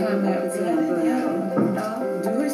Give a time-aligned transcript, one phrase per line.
[0.00, 0.50] här med
[2.22, 2.50] Du har ju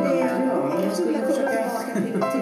[0.00, 0.28] del.
[0.46, 2.33] Ja, jag skulle försöka...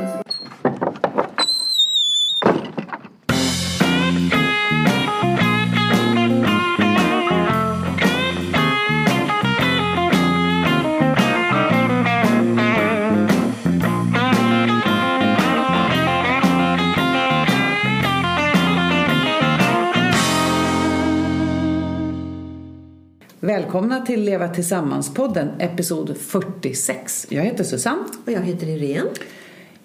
[23.93, 27.27] Välkomna till Leva Tillsammans-podden, episod 46.
[27.29, 28.05] Jag heter Susanne.
[28.27, 29.11] Och jag heter Irene.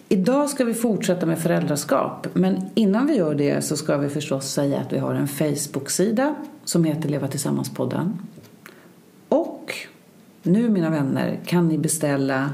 [0.10, 2.28] Idag ska vi fortsätta med föräldraskap.
[2.34, 6.36] Men innan vi gör det så ska vi förstås säga att vi har en Facebook-sida
[6.66, 8.14] som heter Leva Tillsammans-podden.
[9.30, 9.74] Och
[10.44, 12.52] nu, mina vänner, kan ni beställa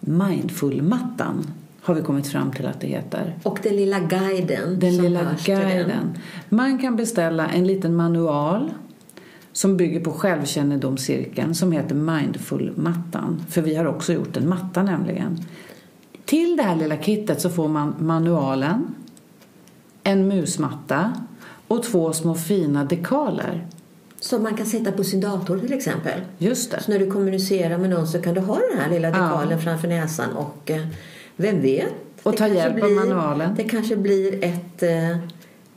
[0.00, 1.46] Mindful-mattan
[1.82, 3.38] har vi kommit fram till att det heter.
[3.42, 4.80] Och den lilla guiden.
[4.80, 5.68] Den som lilla hörs till den.
[5.68, 6.18] guiden.
[6.48, 8.70] Man kan beställa en liten manual
[9.54, 13.44] som bygger på självkännedomscirkeln som heter Mindful-mattan.
[13.48, 15.38] För vi har också gjort en matta nämligen.
[16.24, 18.94] Till det här lilla kittet så får man manualen,
[20.02, 21.12] en musmatta
[21.68, 23.66] och två små fina dekaler.
[24.20, 26.20] Som man kan sätta på sin dator till exempel.
[26.38, 26.82] Just det.
[26.82, 29.88] Så när du kommunicerar med någon så kan du ha den här lilla dekalen framför
[29.88, 30.86] näsan och eh,
[31.36, 31.94] vem vet?
[32.22, 33.54] Och ta hjälp av manualen.
[33.56, 35.18] Det kanske blir ett eh,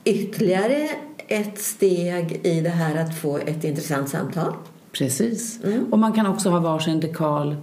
[0.04, 0.88] ytterligare
[1.28, 4.52] ett steg i det här att få ett intressant samtal.
[4.92, 5.64] Precis.
[5.64, 5.92] Mm.
[5.92, 7.56] Och man kan också ha varsin dekal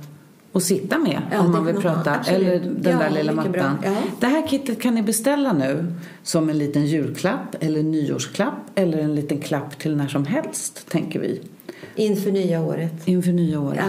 [0.52, 2.16] och sitta med Ja, om man vill prata.
[2.16, 2.42] Absolut.
[2.42, 3.78] Eller den Ja, där lilla mattan.
[3.84, 3.96] Ja.
[4.20, 5.86] Det här kittet kan ni beställa nu
[6.24, 11.20] som en liten julklapp eller nyårsklapp eller en liten klapp till när som helst, tänker
[11.20, 11.42] vi.
[11.96, 13.08] Inför nya året.
[13.08, 13.80] Inför nya året.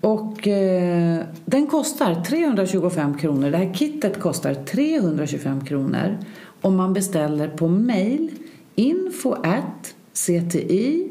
[0.00, 3.50] Och eh, den kostar 325 kronor.
[3.50, 6.18] Det här kittet kostar 325 kronor
[6.60, 8.30] om man beställer på mail
[8.78, 11.08] info at cti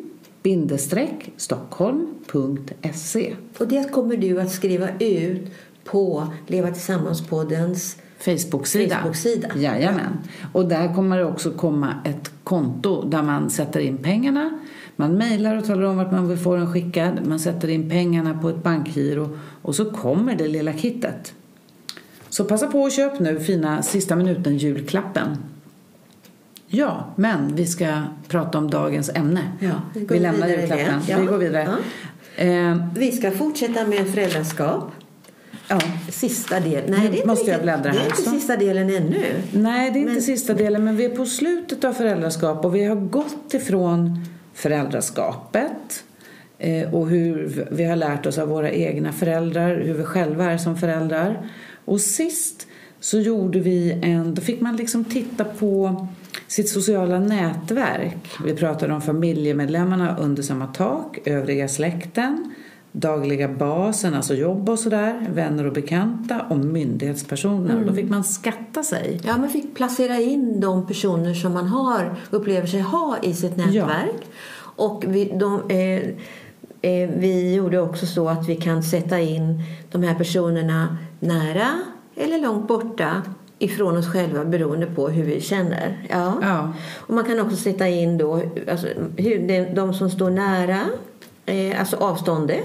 [1.38, 5.52] stockholm.se Och det kommer du att skriva ut
[5.84, 8.96] på Leva Tillsammans-poddens Facebook-sida.
[8.96, 9.48] Facebook-sida.
[9.56, 10.18] Jajamän.
[10.54, 14.60] Och där kommer det också komma ett konto där man sätter in pengarna.
[14.96, 17.28] Man mejlar och talar om vart man vill få den skickad.
[17.28, 21.34] Man sätter in pengarna på ett bankgiro och så kommer det lilla kittet.
[22.30, 25.38] Så passa på och köp nu fina sista minuten julklappen.
[26.68, 29.42] Ja, men vi ska prata om dagens ämne.
[29.60, 31.02] Ja, vi vi lämnar julklappen.
[31.08, 31.18] Ja.
[31.20, 31.68] Vi går vidare.
[32.38, 32.44] Ja.
[32.44, 34.92] Eh, Vi ska fortsätta med föräldraskap.
[35.68, 35.80] ja.
[36.12, 36.84] Sista delen.
[36.92, 39.24] Nej, det är inte, måste jag riktigt- bläddra det är inte sista delen ännu.
[39.52, 42.76] Nej, det är inte Men- sista delen, men vi är på slutet av föräldraskap och
[42.76, 46.04] vi har gått ifrån föräldraskapet
[46.60, 50.58] eh, och hur vi har lärt oss av våra egna föräldrar, hur vi själva är
[50.58, 51.50] som föräldrar.
[51.86, 52.68] Och sist
[53.00, 56.08] så gjorde vi en, då fick man liksom titta på
[56.48, 58.38] sitt sociala nätverk.
[58.46, 62.54] Vi pratade om familjemedlemmarna under samma tak, övriga släkten,
[62.92, 67.86] dagliga basen, alltså jobb och sådär, vänner och bekanta och myndighetspersoner.
[67.88, 69.22] Då fick man skatta sig.
[69.24, 73.58] Ja, man fick placera in de personer som man har, upplever sig ha i sitt
[73.58, 74.28] nätverk.
[74.60, 80.04] Och vi, de, eh, eh, vi gjorde också så att vi kan sätta in de
[80.04, 81.68] här personerna nära
[82.16, 83.22] eller långt borta
[83.60, 86.08] ifrån oss själva beroende på hur vi känner.
[86.10, 86.34] Ja.
[86.42, 86.74] Ja.
[86.98, 88.42] Och man kan också sätta in då,
[88.72, 88.88] alltså,
[89.18, 90.80] hur, de, som står nära,
[91.46, 92.64] eh, alltså avståndet,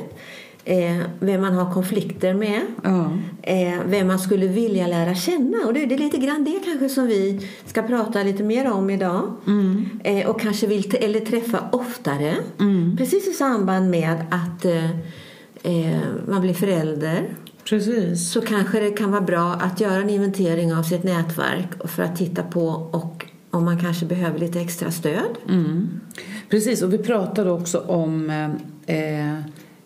[0.65, 3.11] eh, vem man har konflikter med, Ja.
[3.43, 5.57] eh, vem man skulle vilja lära känna.
[5.67, 8.91] Och det, det är lite grann det kanske som vi ska prata lite mer om
[8.91, 9.33] idag.
[10.05, 12.37] Eh, och kanske vill eller träffa oftare.
[12.99, 14.91] Precis i samband med att eh,
[15.63, 15.99] eh,
[16.29, 17.29] man blir förälder
[17.65, 18.33] Precis.
[18.33, 22.17] så kanske det kan vara bra att göra en inventering av sitt nätverk för att
[22.17, 25.37] titta på och om man kanske behöver lite extra stöd.
[25.49, 26.01] Mm.
[26.51, 28.31] Precis, och vi pratade också om
[28.87, 29.35] eh,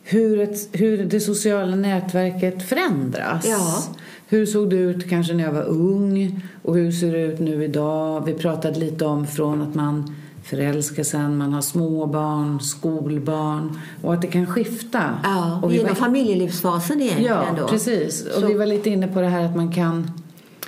[0.03, 3.47] hur, ett, hur det sociala nätverket förändras.
[3.49, 3.83] Ja.
[4.29, 7.65] Hur såg det ut kanske när jag var ung och hur ser det ut nu
[7.65, 8.25] idag?
[8.27, 10.15] Vi pratade lite om från att man
[10.47, 15.19] förälskar sen, man har småbarn, skolbarn och att det kan skifta.
[15.25, 17.69] Ja, och vi genom var, familjelivsfasen egentligen ja, då.
[17.69, 18.27] precis.
[18.27, 20.11] Och Så- vi var lite inne på det här att man kan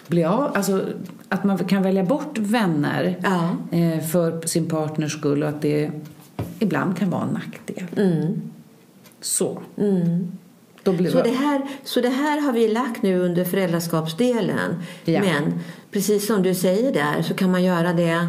[0.06, 0.84] bli av, alltså
[1.28, 3.50] att man kan välja bort vänner Ja.
[3.78, 5.90] eh, för sin partners skull och att det
[6.58, 7.84] ibland kan vara en nackdel.
[7.96, 8.40] Mm.
[9.20, 9.62] Så.
[10.84, 14.74] Blir Så, det här, så det här har vi lagt nu under föräldraskapsdelen.
[15.04, 15.20] Ja.
[15.20, 15.58] Men
[15.90, 18.28] precis som du säger där så kan man göra det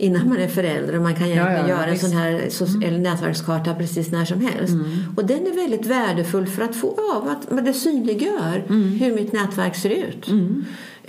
[0.00, 2.04] innan man är förälder och man kan ja, ja, göra en visst.
[2.04, 4.74] sån här so- eller nätverkskarta precis när som helst.
[5.16, 8.64] Och den är väldigt värdefull för att få av att det synliggör
[8.98, 10.28] hur mitt nätverk ser ut.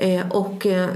[0.01, 0.89] Eh, och eh,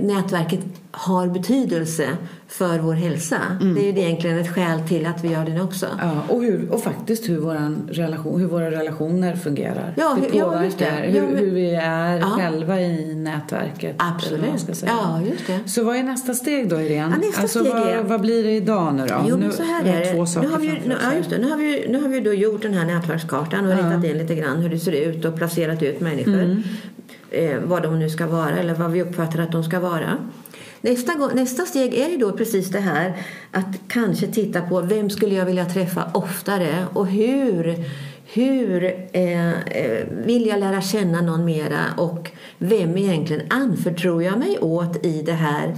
[0.00, 0.60] nätverket
[0.90, 2.08] har betydelse
[2.48, 3.36] för vår hälsa.
[3.74, 5.86] Det är ju egentligen ett skäl till att vi gör den också.
[6.00, 9.94] Ja, och, hur, och faktiskt hur, våran relation, hur våra relationer fungerar.
[9.96, 10.84] Ja, hur- ja, påverkar just det.
[10.84, 12.24] hur, Ja, hur vi är Ja.
[12.26, 13.94] själva i nätverket.
[13.98, 14.44] Absolut.
[14.86, 15.58] Ja, just det.
[15.70, 17.14] Så vad är nästa steg då, Irene?
[17.20, 19.14] Ja, nästa alltså, steg vad, är- vad blir det idag nu då?
[19.28, 20.26] Jo, nu, så här är två det.
[20.26, 21.38] saker Nu har vi, ju- nu, ja, just det.
[21.38, 24.34] Nu har vi, nu har vi då gjort den här nätverkskartan och ritat in lite
[24.34, 26.34] grann hur det ser ut och placerat ut människor.
[26.42, 26.62] Mm.
[27.30, 30.16] Eh, vad de nu ska vara eller vad vi uppfattar att de ska vara.
[30.80, 33.16] Nästa, gång, nästa steg är ju då precis det här
[33.52, 37.84] att kanske titta på vem skulle jag vilja träffa oftare och hur,
[38.24, 44.58] hur eh, eh, vill jag lära känna någon mera och vem egentligen anförtror jag mig
[44.58, 45.76] åt i det här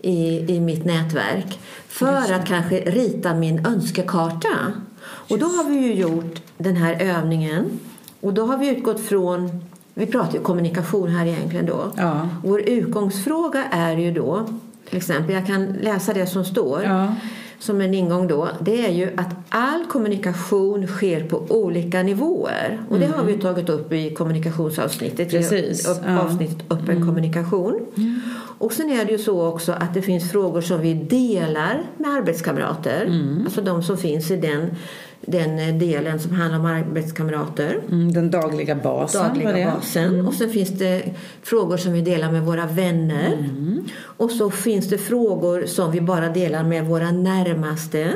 [0.00, 1.58] i, i mitt nätverk
[1.88, 4.72] för att kanske rita min önskekarta.
[5.02, 7.80] Och då har vi ju gjort den här övningen
[8.20, 11.92] och då har vi utgått från vi pratar ju kommunikation här egentligen då.
[11.96, 12.28] Ja.
[12.44, 14.46] Vår utgångsfråga är ju då,
[14.88, 17.14] till exempel, jag kan läsa det som står Ja.
[17.58, 18.48] som en ingång då.
[18.60, 22.80] Det är ju att all kommunikation sker på olika nivåer.
[22.88, 25.32] Och det har vi ju tagit upp i kommunikationsavsnittet.
[25.32, 25.42] Mm.
[25.42, 26.10] Precis, I upp, ja.
[26.10, 26.26] Mm.
[26.26, 27.80] avsnittet öppen kommunikation.
[28.58, 32.10] Och sen är det ju så också att det finns frågor som vi delar med
[32.10, 33.04] arbetskamrater.
[33.06, 33.42] Mm.
[33.44, 34.74] Alltså de som finns i den,
[35.20, 40.26] den delen som handlar om arbetskamrater Mm, den dagliga basen dagliga basen.
[40.26, 41.02] Och sen finns det
[41.42, 43.32] frågor som vi delar med våra vänner.
[43.32, 43.84] Mm.
[44.00, 48.12] Och så finns det frågor som vi bara delar med våra närmaste.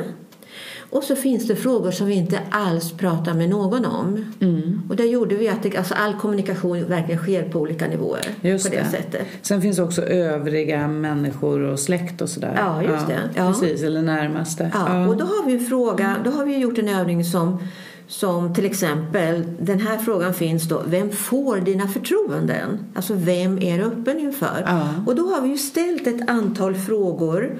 [0.95, 4.25] Och så finns det frågor som vi inte alls pratar med någon om.
[4.39, 4.81] Mm.
[4.89, 8.25] Och där gjorde vi att det, alltså all kommunikation verkligen sker på olika nivåer.
[8.41, 8.89] Just på det, det.
[8.89, 9.27] sättet.
[9.41, 12.53] Sen finns också övriga människor och släkt och sådär.
[12.57, 13.19] Ja, just det.
[13.35, 13.47] Ja.
[13.47, 14.71] Precis, eller närmaste.
[14.73, 17.59] Ja, och då har vi en fråga, då har vi gjort en övning som
[18.07, 22.79] som till exempel, den här frågan finns då, vem får dina förtroenden?
[22.95, 24.63] Alltså vem är du öppen inför?
[24.65, 24.89] Ja.
[25.05, 27.57] Och då har vi ju ställt ett antal frågor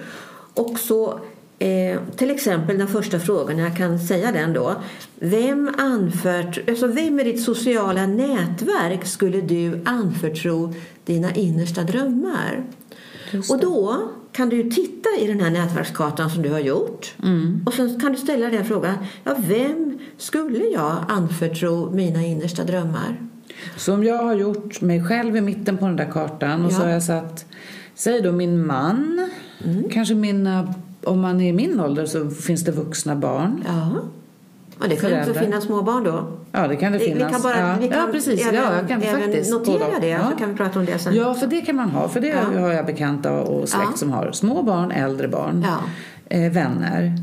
[0.54, 1.20] och så
[1.60, 4.76] Eh, till exempel den första frågan, jag kan säga den då.
[5.20, 10.74] Vem, anfört, alltså vem i ditt sociala nätverk skulle du anförtro
[11.06, 12.64] dina innersta drömmar?
[13.50, 17.14] Och då kan du titta i den här nätverkskartan som du har gjort.
[17.24, 17.64] Mm.
[17.66, 18.96] Och sen kan du ställa den frågan.
[19.24, 23.22] Ja, vem skulle jag anförtro mina innersta drömmar?
[23.78, 26.82] Så om jag har gjort mig själv i mitten på den där kartan och så
[26.82, 26.86] Ja.
[26.86, 27.46] har jag satt,
[27.96, 29.30] säg då min man,
[29.64, 29.90] Mm.
[29.90, 30.74] kanske mina,
[31.06, 33.64] om man är i min ålder så finns det vuxna barn.
[33.68, 33.90] Ja.
[34.80, 35.30] Och det kan Föräldrar.
[35.30, 36.28] också finnas små barn då.
[36.52, 37.30] Ja, det kan det finnas.
[37.30, 37.76] Vi kan bara, ja.
[37.80, 38.48] vi kan ja, precis.
[38.48, 40.30] Även, ja, jag kan även faktiskt notera det ja.
[40.32, 41.16] så kan vi prata om det sen.
[41.16, 42.08] Ja, för det kan man ha.
[42.08, 42.60] För det Ja.
[42.60, 45.66] har jag bekanta och släkt som har små barn, äldre barn,
[46.30, 47.14] eh, vänner.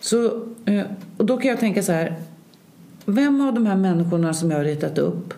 [0.00, 0.24] Så,
[0.64, 0.82] eh,
[1.16, 2.16] och då kan jag tänka så här.
[3.04, 5.34] Vem av de här människorna som jag har ritat upp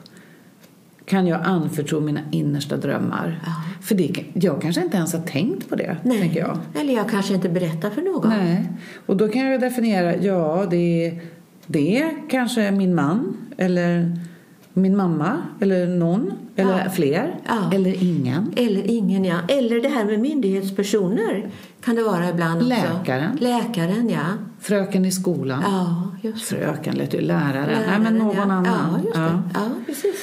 [1.06, 3.40] kan jag anförtro mina innersta drömmar?
[3.46, 3.52] Ja.
[3.82, 6.18] För det, jag kanske inte ens har tänkt på det, Nej.
[6.20, 6.58] tänker jag.
[6.80, 8.28] Eller jag kanske inte berättar för någon.
[8.30, 8.72] Nej.
[9.06, 11.20] Och då kan jag definiera, ja, det är,
[11.66, 14.18] det är kanske min man eller
[14.72, 16.90] min mamma eller någon eller Ja.
[16.90, 17.70] fler Ja.
[17.74, 18.52] eller ingen.
[18.56, 19.36] Eller ingen, ja.
[19.48, 21.50] Eller det här med myndighetspersoner
[21.84, 22.68] kan det vara ibland också.
[22.68, 23.36] Läkaren.
[23.40, 24.24] Läkaren, ja.
[24.60, 25.62] Fröken i skolan.
[25.66, 26.56] Ja, just det.
[26.56, 27.66] Fröken lät ju lärare.
[27.66, 28.42] Nej, Läraren, men någon ja.
[28.42, 28.64] annan.
[28.64, 29.42] Ja, just det.
[29.54, 30.16] Ja, precis.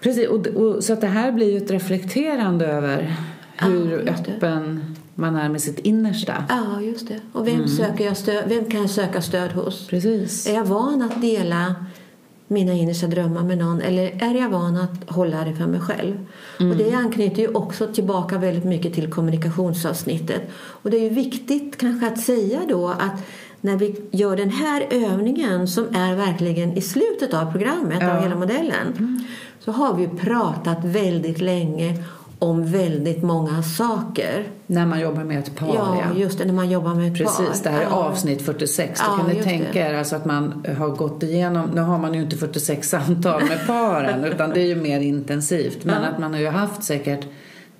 [0.00, 3.16] Precis, och, och, så att det här blir ju ett reflekterande över
[3.56, 6.44] hur Ja, öppen man är med sitt innersta.
[6.48, 7.20] Ja, just det.
[7.32, 7.68] Och vem, Mm.
[7.68, 9.86] söker jag stöd, vem kan jag söka stöd hos?
[9.86, 10.46] Precis.
[10.46, 11.74] Är jag van att dela
[12.50, 16.26] mina innersta drömmar med någon eller är jag van att hålla det för mig själv?
[16.58, 20.42] Och det anknyter ju också tillbaka väldigt mycket till kommunikationsavsnittet.
[20.56, 23.26] Och det är ju viktigt kanske att säga då att
[23.60, 28.16] när vi gör den här övningen som är verkligen i slutet av programmet, Ja.
[28.16, 29.20] av hela modellen,
[29.60, 32.02] så har vi pratat väldigt länge
[32.38, 34.44] om väldigt många saker.
[34.66, 35.74] När man jobbar med ett par.
[35.74, 37.24] Ja, just det, när man jobbar med ett par.
[37.44, 37.88] Precis, det här är Ja.
[37.90, 39.00] avsnitt 46.
[39.00, 42.14] Då Ja, kan ni tänka er alltså att man har gått igenom, nu har man
[42.14, 45.84] ju inte 46 samtal med paren utan det är ju mer intensivt.
[45.84, 46.08] Men Ja.
[46.08, 47.26] att man har ju haft säkert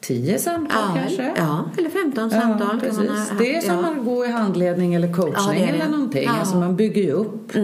[0.00, 1.32] 10 samtal Ja, kanske.
[1.36, 2.68] ja, eller 15 samtal.
[2.70, 2.98] kan precis.
[2.98, 3.90] ha- det är som ja.
[3.98, 6.22] att gå i handledning eller coachning Ja, eller någonting.
[6.22, 6.28] Ja.
[6.28, 6.40] Mm.
[6.40, 7.56] Alltså man bygger ju upp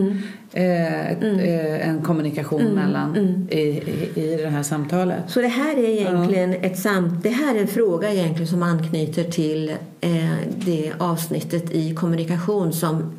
[0.52, 3.16] eh, ett, eh, en kommunikation mellan
[3.50, 5.18] I, i, i det här samtalet.
[5.30, 9.24] Så det här är egentligen ett samt, det här är en fråga egentligen som anknyter
[9.24, 9.68] till
[10.00, 10.10] eh,
[10.56, 13.12] det avsnittet i kommunikation som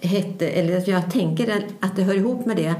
[0.00, 2.74] hette, eller jag tänker att det hör ihop med det.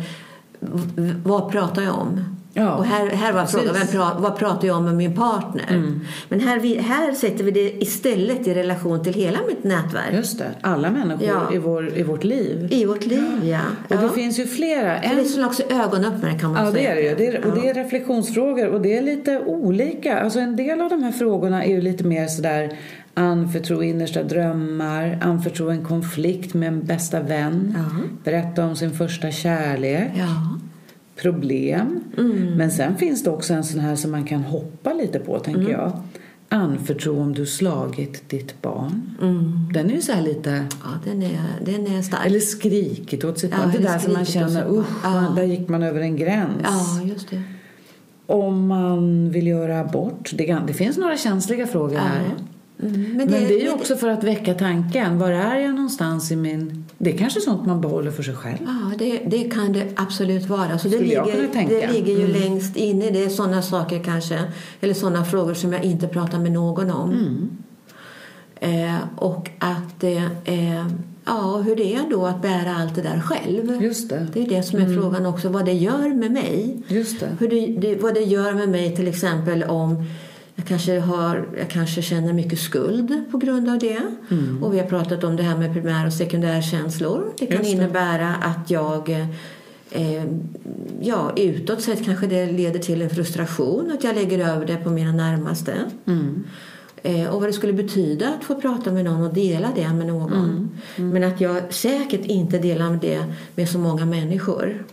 [1.24, 2.20] Vad pratar jag om?
[2.54, 3.76] Ja, och här, här var frågan, vem.
[3.82, 3.92] Mm.
[3.92, 5.82] pra, vad pratar jag om med min partner?
[6.28, 10.12] Men här, vi, här sätter vi det istället i relation till hela mitt nätverk.
[10.14, 11.54] Just det, alla människor Ja.
[11.54, 12.68] i, vår, i vårt liv.
[12.70, 13.58] I vårt liv, ja.
[13.88, 14.08] Och det ja.
[14.08, 15.02] finns ju flera.
[15.02, 16.90] Så det är också ögonöppnare kan man Ja, det säga.
[16.90, 17.14] är det ju.
[17.14, 17.70] Det är, och det Ja.
[17.70, 20.20] är reflektionsfrågor och det är lite olika.
[20.20, 22.78] Alltså en del av de här frågorna är ju lite mer sådär
[23.14, 27.96] anförtro innersta drömmar, anförtro en konflikt med en bästa vän, Ja.
[28.24, 30.58] berätta om sin första kärlek, Ja.
[31.16, 32.00] Problem.
[32.18, 32.56] Mm.
[32.56, 35.60] Men sen finns det också en sån här som man kan hoppa lite på, tänker
[35.60, 35.72] Mm.
[35.72, 35.92] jag.
[36.48, 39.02] Anförtro om du slagit ditt barn.
[39.22, 39.68] Mm.
[39.74, 40.64] Den är ju så här lite...
[40.82, 42.26] Ja, den är, den är stark.
[42.26, 43.70] Eller skrikit åt sitt Ja, barn.
[43.72, 45.32] Det där som man känner, usch, Ja.
[45.36, 46.50] där gick man över en gräns.
[46.64, 47.42] Ja, just det.
[48.26, 50.30] Om man vill göra abort.
[50.34, 52.20] Det, det finns några känsliga frågor här.
[52.82, 53.16] Mm.
[53.16, 55.18] Men det, är ju också för att väcka tanken.
[55.18, 56.81] Var är jag någonstans i min...
[57.04, 58.58] Det är kanske sånt man behåller för sig själv.
[58.66, 60.78] Ja, det, det kan det absolut vara.
[60.78, 62.40] Så det, ligger, det ligger ju Mm.
[62.40, 63.10] längst inne.
[63.10, 64.38] Det är sådana saker kanske,
[64.80, 67.10] eller sådana frågor som jag inte pratar med någon om.
[67.10, 67.50] Mm.
[68.60, 70.86] Eh, och att det eh,
[71.24, 73.82] ja, hur det är då att bära allt det där själv.
[73.82, 74.26] Just det.
[74.32, 76.82] Det är det som är frågan också, vad det gör med mig.
[76.88, 77.36] Just det.
[77.40, 80.04] Hur det, det, vad det gör med mig till exempel om
[80.62, 84.00] jag kanske, har, jag kanske känner mycket skuld på grund av det.
[84.30, 84.62] Mm.
[84.62, 87.32] Och vi har pratat om det här med primär och sekundärkänslor.
[87.38, 87.68] Det kan det.
[87.68, 89.10] innebära att jag
[89.90, 90.24] eh,
[91.00, 93.92] ja, utåt sett kanske det leder till en frustration.
[93.92, 95.74] Att jag lägger över det på mina närmaste.
[96.06, 96.44] Mm.
[97.02, 100.06] Eh, och vad det skulle betyda att få prata med någon och dela det med
[100.06, 100.32] någon.
[100.96, 101.10] Mm.
[101.10, 104.84] Men att jag säkert inte delar det med så många människor.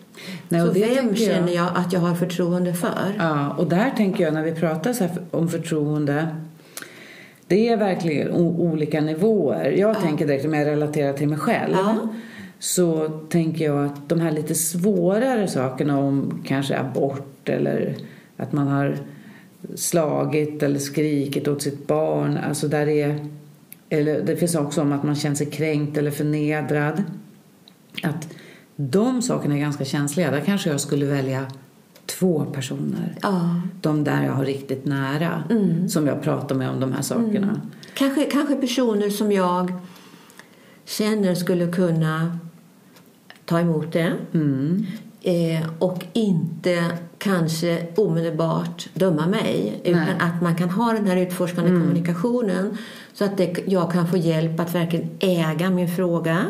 [0.50, 3.16] Nej, så vem känner jag att jag har förtroende för?
[3.18, 6.28] Ja, och där tänker jag när vi pratar så om förtroende.
[7.48, 9.72] Det är verkligen olika nivåer.
[9.72, 11.74] Jag tänker direkt om jag relaterar till mig själv.
[11.74, 12.08] Ja.
[12.60, 17.96] Så tänker jag att de här lite svårare sakerna om kanske abort eller
[18.38, 18.98] att man har
[19.75, 22.38] slagit eller skrikit åt sitt barn.
[22.38, 23.25] Alltså där är,
[23.89, 27.04] eller det finns också om att man känner sig kränkt eller förnedrad.
[28.04, 28.28] Att
[28.75, 30.32] de sakerna är ganska känsliga.
[30.32, 31.46] Där kanske jag skulle välja
[32.06, 33.16] två personer.
[33.22, 33.62] Ja.
[33.82, 35.44] De där jag har riktigt nära.
[35.88, 37.62] Som jag pratar med om de här sakerna.
[37.94, 39.74] Kanske, kanske personer som jag
[40.86, 42.39] känner skulle kunna
[43.46, 44.13] ta emot det.
[44.34, 44.86] Mm.
[45.22, 49.82] Eh, och inte kanske omedelbart döma mig.
[49.84, 50.16] Utan Nej.
[50.20, 52.78] att man kan ha den här utforskande kommunikationen.
[53.14, 56.46] Så att det, jag kan få hjälp att verkligen äga min fråga.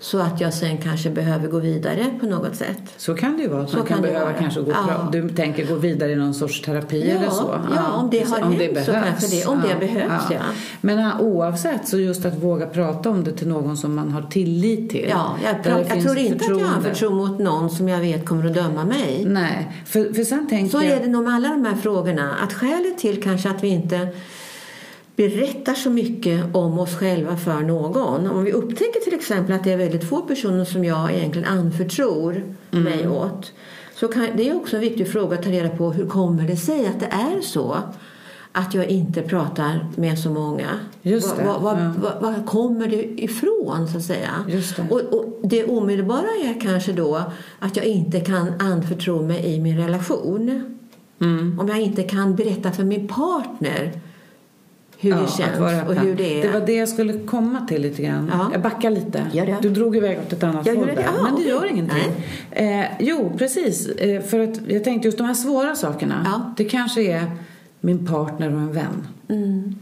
[0.00, 2.82] Så att jag sen kanske behöver gå vidare på något sätt.
[2.96, 3.66] Så kan det ju vara.
[3.66, 4.38] Så man kan, kan det behöva vara.
[4.38, 5.08] kanske gå, Ja.
[5.12, 7.60] Du tänker gå vidare i någon sorts terapi Ja, eller så?
[7.76, 10.38] ja, om det har hänt så kanske det- om det behövs, ja.
[10.80, 14.22] Men ja, oavsett så just att våga prata om det till någon som man har
[14.22, 15.06] tillit till.
[15.10, 16.88] Ja, jag, det jag tror inte att jag har förtroende.
[16.90, 19.24] förtroende mot någon som jag vet kommer att döma mig.
[19.26, 20.92] Nej, för, för sen tänker Så jag...
[20.92, 22.34] är det nog med alla de här frågorna.
[22.44, 24.08] Att skälet till kanske att vi inte
[25.16, 28.26] berättar så mycket om oss själva för någon.
[28.30, 32.42] Om vi upptäcker till exempel att det är väldigt få personer som jag egentligen anförtror
[32.72, 32.84] Mm.
[32.84, 33.52] mig åt.
[33.94, 36.56] Så kan, det är också en viktig fråga att ta reda på hur kommer det
[36.56, 37.76] sig att det är så
[38.52, 40.66] att jag inte pratar med så många.
[41.02, 41.58] Just Vad ja.
[42.02, 44.30] vad- vad kommer det ifrån så att säga?
[44.48, 44.82] Just det.
[44.90, 47.22] Och, och det omedelbara är kanske då
[47.58, 50.76] att jag inte kan anförtro mig i min relation.
[51.20, 51.60] Mm.
[51.60, 53.92] Om jag inte kan berätta för min partner
[54.98, 56.42] hur det att känns vara och hur det är.
[56.46, 58.30] Det var det jag skulle komma till lite grann.
[58.32, 58.48] Ja.
[58.52, 59.26] Jag backar lite.
[59.32, 59.56] Gör det.
[59.62, 60.94] Du drog iväg åt ett annat Jag håll det.
[60.94, 61.02] där.
[61.18, 61.48] Ah, Men det okej.
[61.48, 62.12] gör ingenting.
[62.50, 63.88] Eh, jo, precis.
[63.88, 66.22] Eh, för att jag tänkte just de här svåra sakerna.
[66.24, 66.54] Ja.
[66.56, 67.24] Det kanske är
[67.80, 69.06] min partner och en vän.
[69.28, 69.74] Mm.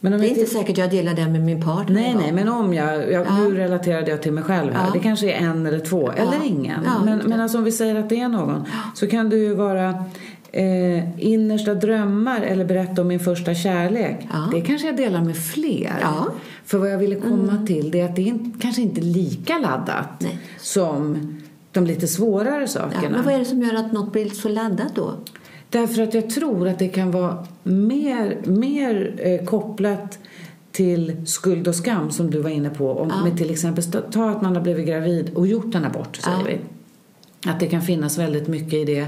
[0.00, 1.94] Men om Det är inte säkert jag delar det med min partner.
[1.94, 3.38] Nej, nej, men om jag, jag Ja.
[3.38, 4.84] nu relaterade jag till mig själv här.
[4.86, 4.92] Ja.
[4.92, 6.80] Det kanske är en eller två, eller ingen.
[6.84, 7.24] Ja, men, det.
[7.28, 8.64] men alltså om vi säger att det är någon
[8.94, 10.04] så kan det ju vara
[10.52, 14.16] eh, innersta drömmar eller berätta om min första kärlek.
[14.32, 14.48] Ja.
[14.52, 15.94] Det kanske jag delar med fler.
[16.02, 16.16] Ja.
[16.18, 16.30] Mm.
[16.64, 19.58] För vad jag ville komma till det är att det är inte- kanske inte lika
[19.58, 20.38] laddat Nej.
[20.60, 21.16] som
[21.72, 23.08] de lite svårare Ja, sakerna.
[23.10, 25.14] men vad är det som gör att något blir så laddat då?
[25.70, 30.18] Därför att jag tror att det kan vara mer, mer eh, kopplat
[30.72, 32.90] till skuld och skam som du var inne på.
[32.92, 33.36] Om, Ja.
[33.36, 36.44] till exempel, ta att man har blivit gravid och gjort en abort, säger Ja.
[36.46, 36.58] vi.
[37.50, 39.06] Att det kan finnas väldigt mycket i det.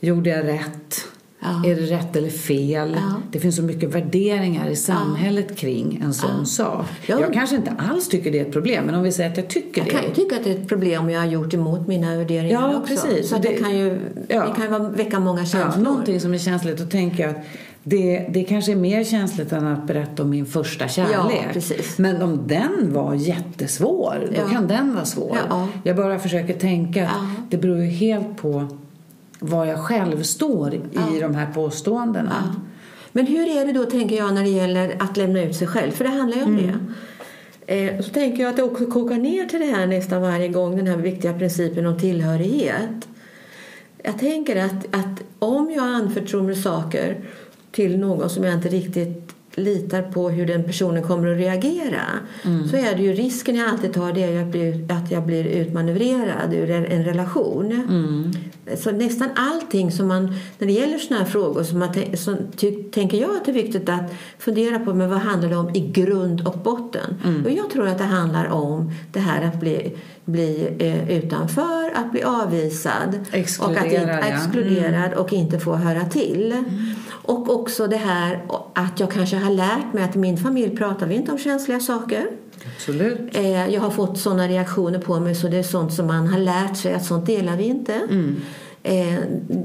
[0.00, 0.94] Gjorde jag rätt?
[1.40, 1.70] Ja.
[1.70, 2.92] Är det rätt eller fel?
[2.96, 3.14] Ja.
[3.32, 6.86] Det finns så mycket värderingar i samhället kring en sån sak.
[7.06, 7.20] Ja.
[7.20, 9.48] Jag kanske inte alls tycker det är ett problem, men om vi säger att jag
[9.48, 9.90] tycker Jag det.
[9.92, 12.70] kan ju tycka att det är ett problem om jag har gjort emot mina värderingar
[12.72, 12.94] Ja, också.
[13.06, 13.28] precis.
[13.28, 13.98] Så det, Det- kan ju
[14.28, 14.46] ja.
[14.46, 15.84] det kan ju väcka många Ja, känslor.
[15.84, 16.78] någonting som är känsligt.
[16.78, 17.42] Då tänker jag att
[17.82, 21.46] det, det kanske är mer känsligt än att berätta om min första kärlek.
[21.54, 21.60] Ja.
[21.96, 24.48] Men om den var jättesvår, då Ja.
[24.48, 25.38] kan den vara svår.
[25.48, 25.68] Ja.
[25.84, 27.30] Jag bara försöker tänka att Ja.
[27.50, 28.68] det beror ju helt på
[29.38, 32.54] var jag själv står i de här påståendena.
[33.12, 35.90] Men hur är det då, tänker jag, när det gäller att lämna ut sig själv?
[35.92, 36.66] För det handlar ju om Mm.
[37.66, 37.86] det.
[37.86, 40.76] Eh, så tänker jag att det också kokar ner till det här nästan varje gång,
[40.76, 43.08] den här viktiga principen om tillhörighet.
[44.02, 47.16] Jag tänker att, att om jag anförtror mig saker
[47.72, 52.02] till någon som jag inte riktigt litar på hur den personen kommer att reagera
[52.42, 52.68] Mm.
[52.68, 55.44] så är det ju risken jag alltid tar det är att, bli, att jag blir
[55.44, 57.72] utmanövrerad ur en, relation.
[57.72, 58.32] Mm.
[58.76, 62.36] Så nästan allting som man, när det gäller sådana här frågor så, man, så
[62.92, 65.80] tänker jag att det är viktigt att fundera på men vad handlar det om i
[65.92, 67.16] grund och botten.
[67.24, 67.44] Mm.
[67.44, 72.12] Och jag tror att det handlar om det här att bli, bli eh, utanför, att
[72.12, 74.12] bli avvisad och att Exkluderad, ja.
[74.12, 74.34] Mm.
[74.34, 76.64] exkluderad och inte få höra till.
[77.26, 78.42] Och också det här
[78.74, 81.80] att jag kanske har lärt mig att i min familj pratar vi inte om känsliga
[81.80, 82.26] saker.
[82.76, 83.36] Absolut.
[83.36, 86.38] Eh, jag har fått sådana reaktioner på mig så det är sånt som man har
[86.38, 88.00] lärt sig att sånt delar vi inte.
[88.82, 89.18] Eh,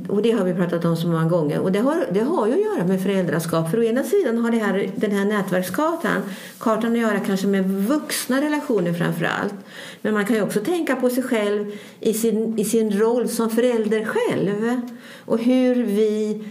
[0.07, 1.59] och det har vi pratat om så många gånger.
[1.59, 3.71] Och det har, det har ju att göra med föräldraskap.
[3.71, 6.21] För å ena sidan har det här, den här nätverkskartan
[6.59, 9.53] kartan att göra kanske med vuxna relationer framför allt.
[10.01, 13.49] Men man kan ju också tänka på sig själv i sin, i sin roll som
[13.49, 14.81] förälder själv.
[15.25, 16.43] Och hur vi,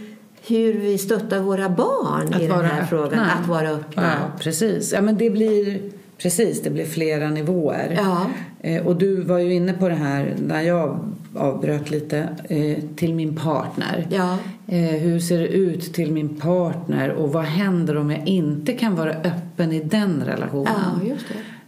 [0.47, 3.19] hur vi stöttar våra barn i den här frågan.
[3.19, 4.03] Att vara öppna.
[4.03, 4.93] Ja, precis.
[4.93, 5.79] Ja, men det blir,
[6.17, 7.97] precis, det blir flera nivåer.
[7.97, 8.25] Ja.
[8.61, 10.99] Eh, och du var ju inne på det här när jag
[11.35, 14.07] avbröt lite eh, till min partner.
[14.09, 14.37] Ja.
[14.67, 18.95] Eh, hur ser det ut till min partner och vad händer om jag inte kan
[18.95, 20.73] vara öppen i den relationen?
[21.01, 21.25] Ja, just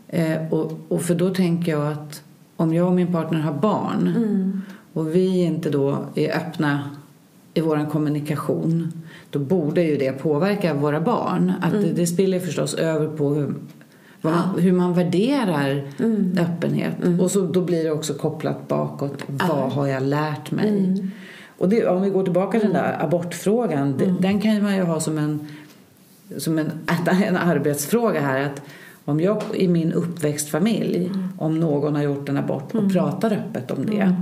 [0.08, 0.18] det.
[0.18, 2.22] Eh, och, och för då tänker jag att
[2.56, 4.62] om jag och min partner har barn Mm.
[4.94, 6.90] och vi inte då är öppna
[7.54, 8.92] i vår kommunikation
[9.30, 11.54] då borde ju det påverka våra barn.
[11.62, 11.86] Att Mm.
[11.86, 13.54] det, det spiller förstås över på hur,
[14.22, 16.38] vad man, hur man värderar Mm.
[16.42, 16.94] öppenhet.
[17.22, 19.24] Och så, då blir det också kopplat bakåt.
[19.28, 20.70] Vad har jag lärt mig?
[20.70, 21.12] Mm.
[21.58, 23.96] Och det, om vi går tillbaka till den där abortfrågan.
[23.98, 25.48] det- Den kan man ju ha som en
[26.38, 26.72] som en,
[27.26, 28.42] en arbetsfråga här.
[28.46, 28.62] Att
[29.06, 33.86] om jag i min uppväxtfamilj, om någon har gjort en abort och pratar öppet om
[33.86, 34.16] det.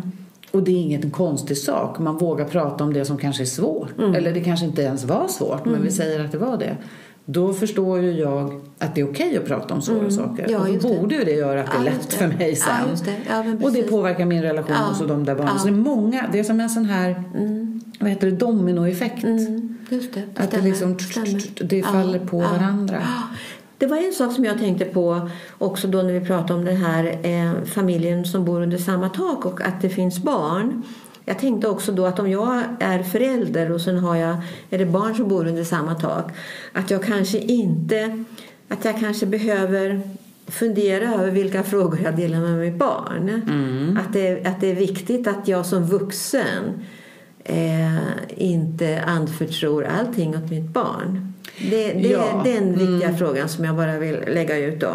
[0.52, 2.00] Och det är ingen konstig sak.
[2.00, 3.90] Man vågar prata om det som kanske är svårt.
[4.16, 6.78] Eller det kanske inte ens var svårt, men vi säger att det var det.
[7.26, 10.46] Då förstår ju jag att det är okej att prata om svåra saker.
[10.50, 11.00] Ja, och då det.
[11.00, 12.18] borde ju det göra att det är Ja, lätt det.
[12.18, 12.74] för mig sen.
[13.30, 13.66] Ja, det.
[13.66, 14.96] Och det påverkar min relation Ja.
[15.02, 15.60] och de där barnen.
[15.60, 17.24] Så det är många, det är som en sån här,
[18.00, 19.24] vad heter det, dominoeffekt.
[19.24, 20.24] Mm, just det.
[20.36, 20.98] Att det liksom
[21.62, 23.02] det faller på varandra.
[23.82, 26.78] Det var en sak som jag tänkte på också då när vi pratade om den
[26.78, 30.84] här eh, familjen som bor under samma tak och att det finns barn.
[31.26, 34.38] Jag tänkte också då att om jag är förälder och sen har jag,
[34.70, 36.32] är det barn som bor under samma tak
[36.74, 38.24] att jag kanske inte,
[38.68, 40.02] att jag kanske behöver
[40.48, 43.42] fundera över vilka frågor jag delar med mitt barn.
[44.00, 46.86] Att, det, att det är viktigt att jag som vuxen
[47.44, 47.98] eh,
[48.38, 51.34] inte anförtror allting åt mitt barn.
[51.70, 52.44] Det, det Ja.
[52.46, 54.80] är den viktiga frågan som jag bara vill lägga ut.
[54.80, 54.92] Då.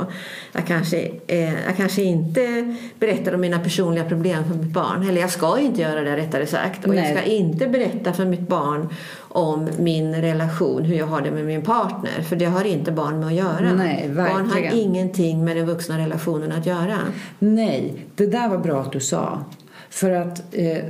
[0.52, 5.09] Jag, kanske, eh, jag kanske inte berättar om mina personliga problem för mitt barn.
[5.09, 6.85] Eller jag ska inte göra det rättare sagt.
[6.85, 7.16] Och jag Nej.
[7.16, 11.62] ska inte berätta för mitt barn om min relation, hur jag har det med min
[11.62, 12.22] partner.
[12.29, 13.72] För det har inte barn med att göra.
[13.74, 16.98] Nej, barn har ingenting med den vuxna relationen att göra.
[17.38, 19.44] Nej, det där var bra att du sa.
[19.90, 20.83] För att eh, eh,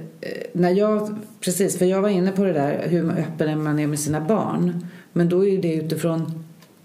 [0.53, 3.99] när jag, precis, för jag var inne på det där hur öppen man är med
[4.01, 4.87] sina barn.
[5.17, 6.45] Men då är det utifrån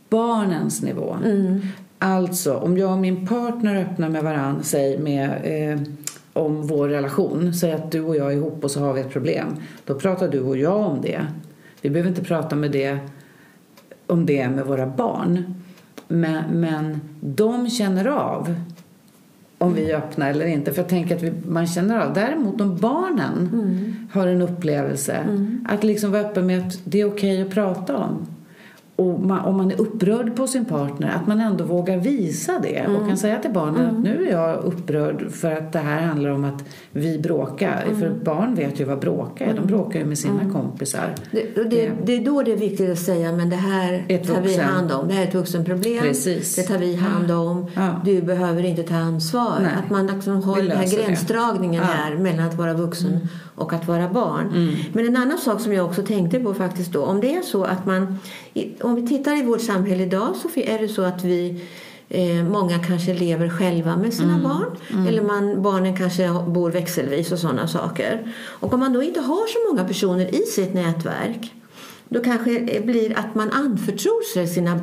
[0.10, 1.18] barnens nivå.
[2.00, 5.82] Alltså, om jag och min partner öppnar med varandra, säg med eh,
[6.34, 9.10] om vår relation, säg att du och jag är ihop och så har vi ett
[9.10, 9.48] problem.
[9.86, 11.26] Då pratar du och jag om det.
[11.82, 12.98] Vi behöver inte prata med det
[14.08, 15.54] om det med våra barn.
[16.08, 18.56] Men, men de känner av
[19.62, 20.72] om vi är öppna eller inte.
[20.72, 22.14] För jag tänker att vi, man känner av.
[22.14, 25.26] Däremot om barnen har en upplevelse
[25.68, 28.28] att liksom vara öppen med att det är okej att prata om.
[29.02, 32.88] Och man, om man är upprörd på sin partner, att man ändå vågar visa det
[32.88, 36.30] och kan säga till barnen att nu är jag upprörd för att det här handlar
[36.30, 37.86] om att vi bråkar.
[38.00, 39.54] För barn vet ju vad bråka är.
[39.54, 41.16] De bråkar ju med sina kompisar.
[41.32, 44.42] Det, det, det är då det är viktigt att säga men det här Ett tar
[44.42, 45.08] vi hand om.
[45.08, 46.02] Det här är ett vuxenproblem.
[46.02, 46.56] Precis.
[46.56, 47.66] Det tar vi hand om.
[47.76, 48.02] Ja.
[48.06, 49.54] Du behöver inte ta ansvar.
[49.62, 49.72] Nej.
[49.84, 51.94] Att man liksom har Vi den här gränsdragningen Ja.
[51.94, 51.98] Mm.
[51.98, 54.76] här mellan att vara vuxen och att vara barn.
[54.94, 57.04] Men en annan sak som jag också tänkte på faktiskt då.
[57.04, 58.20] Om det är så att man,
[58.82, 61.64] om vi tittar i vårt samhälle idag så är det så att vi
[62.14, 64.44] Eh, många kanske lever själva med sina Mm.
[64.44, 65.08] barn.
[65.08, 68.34] Eller man, barnen kanske bor växelvis och sådana saker.
[68.48, 71.54] Och om man då inte har så många personer i sitt nätverk
[72.10, 74.80] då kanske det blir att man anförtror sig sina...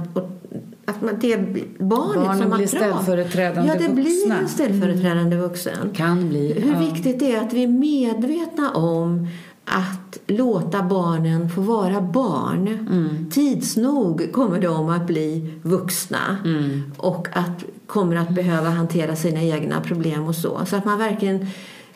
[0.88, 4.34] Att man, det barnet Barnen som man blir ställföreträdande Ja, det blir vuxna.
[4.34, 4.44] Mm.
[4.44, 5.90] en ställföreträdande vuxen.
[5.94, 6.60] Kan bli.
[6.60, 6.78] Hur ja.
[6.78, 9.28] viktigt det är att vi är medvetna om
[9.64, 12.68] att låta barnen få vara barn.
[12.68, 13.30] Mm.
[13.30, 16.92] Tids nog kommer de att bli vuxna Mm.
[16.96, 20.60] och att kommer att behöva hantera sina egna problem och så.
[20.66, 21.46] Så att man verkligen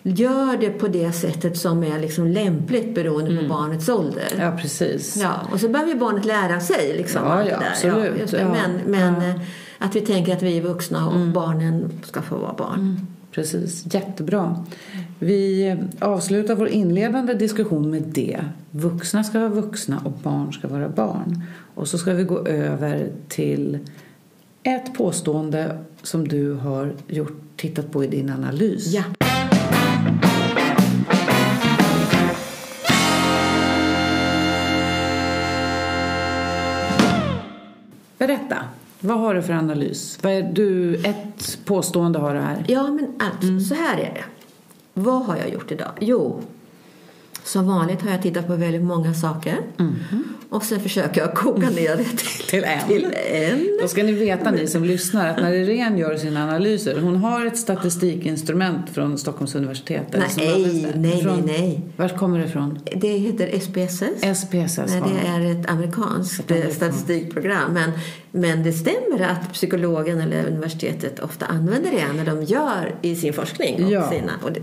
[0.03, 4.35] gör det på det sättet som är liksom lämpligt beroende på barnets ålder.
[4.39, 5.17] Ja, precis.
[5.17, 6.95] Ja, och så behöver ju barnet lära sig.
[6.97, 8.33] Liksom, Ja, ja, absolut.
[8.33, 8.53] Ja.
[8.53, 9.41] Men, men eh,
[9.79, 13.07] att vi tänker att vi är vuxna och barnen ska få vara barn.
[13.33, 14.65] Precis, jättebra.
[15.19, 18.45] Vi avslutar vår inledande diskussion med det.
[18.71, 21.43] Vuxna ska vara vuxna och barn ska vara barn.
[21.75, 23.79] Och så ska vi gå över till
[24.63, 28.87] ett påstående som du har gjort, tittat på i din analys.
[28.87, 29.03] Ja.
[38.23, 38.57] Berätta,
[39.01, 40.19] vad har du för analys?
[40.23, 42.65] Vad är du, ett påstående har du här.
[42.69, 44.25] Ja, men alltså, så här är det.
[44.95, 45.91] Vad har jag gjort idag?
[46.01, 46.41] Jo,
[47.45, 49.57] som vanligt har jag tittat på väldigt många saker.
[50.49, 52.19] Och sen försöker jag koka ner det till,
[52.51, 52.89] Till en.
[52.89, 53.79] till en.
[53.83, 57.47] Då ska ni veta ni som lyssnar att när Irene gör sina analyser, hon har
[57.47, 60.07] ett statistikinstrument från Stockholms universitet.
[60.13, 60.93] Nej, där.
[61.01, 61.81] nej, från, nej, nej.
[61.97, 62.79] Vart kommer det ifrån?
[62.97, 64.41] Det heter SPSS.
[64.41, 66.77] SPSS Nej, var det är ett amerikanskt Ett amerikanskt.
[66.77, 67.73] statistikprogram.
[67.73, 67.91] Men,
[68.33, 73.33] men det stämmer att psykologen eller universitetet ofta använder det när de gör i sin
[73.33, 73.85] forskning.
[73.85, 74.11] Och Ja.
[74.11, 74.61] sina, och det,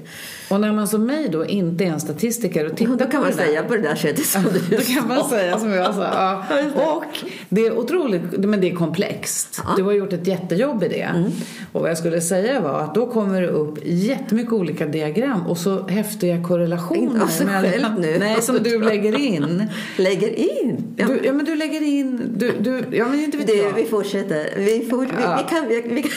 [0.49, 3.17] Och när man som mig då inte är en statistiker och tittar då kan på
[3.17, 5.95] man det säga på det där sättet som du Då kan man säga som jag
[5.95, 6.01] sa.
[6.19, 6.95] Ja.
[6.95, 7.03] Och
[7.49, 9.61] det är otroligt, men det är komplext.
[9.65, 9.73] Ja.
[9.77, 11.31] Du har gjort ett jättejobb i det.
[11.71, 15.57] Och vad jag skulle säga var att då kommer det upp jättemycket olika diagram och
[15.57, 17.21] så häftiga korrelationer.
[17.21, 18.17] Inte själv nu.
[18.19, 19.63] Nej, som du lägger in.
[19.97, 20.93] Lägger in.
[20.97, 21.07] Ja.
[21.07, 23.73] Du, ja men du lägger in, du, du, ja men inte vet Du, jag.
[23.73, 24.49] vi fortsätter.
[24.55, 25.43] Vi, for, vi, Ja.
[25.43, 26.11] vi kan, vi, vi kan.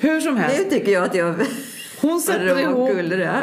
[0.00, 0.58] Hur som helst.
[0.58, 1.34] Nu tycker jag att jag...
[2.00, 2.90] Hon sätter ihop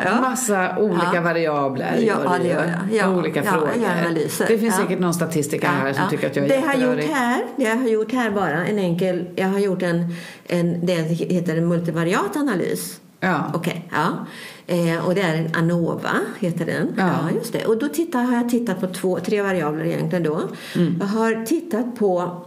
[0.06, 0.22] ja.
[0.22, 1.22] massa olika Ja.
[1.22, 1.98] variabler.
[2.08, 2.98] Ja, det gör jag.
[2.98, 3.70] Ja, olika ja, frågor.
[4.02, 4.48] analyser.
[4.48, 4.84] Det finns Ja.
[4.84, 7.64] säkert någon statistiker här som tycker att jag är det jag har gjort här, det
[7.64, 10.16] jag har gjort här bara, en enkel, jag har gjort en,
[10.48, 13.00] en det heter en multivariat analys.
[13.20, 13.52] Ja.
[13.54, 14.26] Okej, ja.
[14.68, 16.88] Eh, och det är en ANOVA, heter den.
[16.98, 17.16] Ja.
[17.36, 17.66] just det.
[17.66, 20.42] Och då tittar, har jag tittat på två, tre variabler egentligen då.
[20.76, 20.96] Mm.
[21.00, 22.42] Jag har tittat på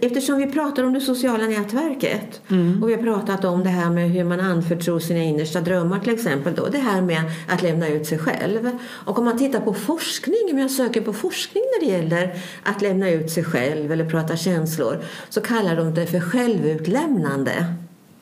[0.00, 2.82] Eftersom vi pratar om det sociala nätverket Mm.
[2.82, 6.14] och vi har pratat om det här med hur man anförtror sina innersta drömmar till
[6.14, 6.66] exempel då.
[6.68, 8.70] Det här med att lämna ut sig själv.
[8.88, 12.82] Och om man tittar på forskning, om jag söker på forskning när det gäller att
[12.82, 17.64] lämna ut sig själv eller prata känslor så kallar de det för självutlämnande.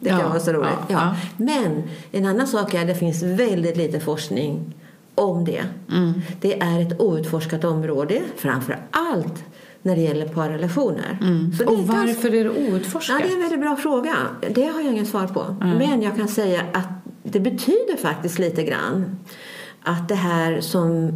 [0.01, 0.69] Det kan Ja, vara så roligt.
[0.89, 1.17] ja, Ja.
[1.37, 4.75] Men en annan sak är att det finns väldigt lite forskning
[5.15, 5.63] om det.
[5.93, 6.13] Mm.
[6.41, 9.45] Det är ett outforskat område, framför allt
[9.83, 11.19] när det gäller parrelationer.
[11.59, 13.17] Det Och ganska- varför är det outforskat?
[13.21, 14.15] Ja, det är en väldigt bra fråga.
[14.55, 15.57] Det har jag inget svar på.
[15.61, 16.89] Men jag kan säga att
[17.23, 19.17] det betyder faktiskt lite grann
[19.83, 21.13] att det här som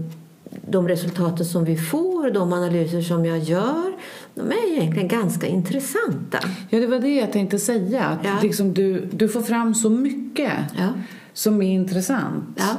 [0.68, 3.92] de resultaten som vi får, de analyser som jag gör,
[4.34, 6.38] de är egentligen ganska intressanta.
[6.70, 8.04] Ja, det var det jag tänkte säga.
[8.04, 8.30] Att Ja.
[8.42, 10.88] liksom du, du får fram så mycket Ja.
[11.32, 12.44] som är intressant.
[12.56, 12.76] Ja.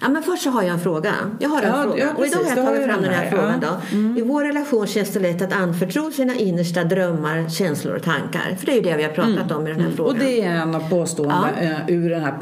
[0.00, 1.12] Ja, men först så har jag en fråga.
[1.40, 1.98] Jag har en Ja, fråga.
[2.04, 3.60] ja, och idag har Då jag tagit fram den här, här, frågan.
[3.62, 3.80] ja.
[3.92, 4.14] Mm.
[4.14, 4.20] Då.
[4.20, 8.56] I vår relation känns det lätt att anförtro sina innersta drömmar, känslor och tankar.
[8.58, 10.16] För det är ju det vi har pratat om i den här frågan.
[10.16, 10.26] Mm.
[10.26, 11.62] Och det är en av påståendena Ja.
[11.68, 12.32] eh, ur den här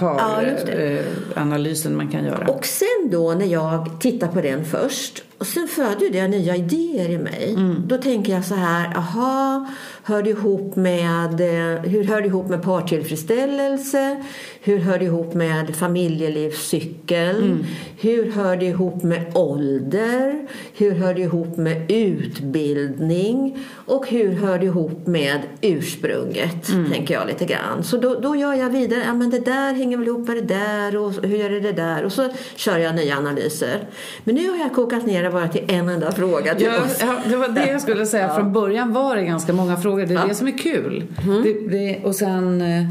[1.34, 2.46] paranalysen man kan göra.
[2.46, 7.10] Och sen då när jag tittar på den först och sen föder det nya idéer
[7.10, 7.54] i mig.
[7.56, 7.82] Mm.
[7.86, 9.66] Då tänker jag så här, aha,
[10.02, 14.24] hör det ihop med, eh, hur hör det ihop med partillfredsställelse?
[14.60, 17.36] Hur hör det ihop med familjelivscykeln?
[17.36, 17.64] Mm.
[18.00, 20.46] Hur hör det ihop med ålder?
[20.76, 23.58] Hur hör det ihop med utbildning?
[23.74, 26.68] Och hur hör det ihop med ursprunget?
[26.68, 26.90] Mm.
[26.90, 27.84] Tänker jag lite grann.
[27.84, 30.54] Så då, då gör jag vidare, ja men det där hänger väl ihop med det
[30.54, 32.04] där och hur gör det det där?
[32.04, 33.88] Och så kör jag nya analyser.
[34.24, 36.96] Men nu har jag kokat ner bara till en enda fråga till Ja, oss.
[37.00, 38.34] ja, det var det jag skulle säga.
[38.34, 40.06] Från början var det ganska många frågor.
[40.06, 41.04] Det är det som är kul.
[41.24, 41.42] Mm.
[41.42, 42.84] Det, det, och sen eh,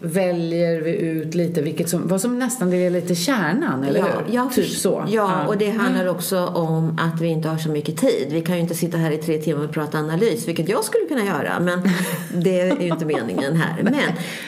[0.00, 4.62] väljer vi ut lite vilket som, vad som nästan är lite kärnan, eller Ja, hur?
[4.62, 5.04] typ så.
[5.08, 8.26] Ja, och det handlar också om att vi inte har så mycket tid.
[8.30, 11.04] Vi kan ju inte sitta här i tre timmar och prata analys, vilket jag skulle
[11.08, 11.80] kunna göra, men
[12.34, 13.82] det är ju inte meningen här.
[13.82, 13.94] Men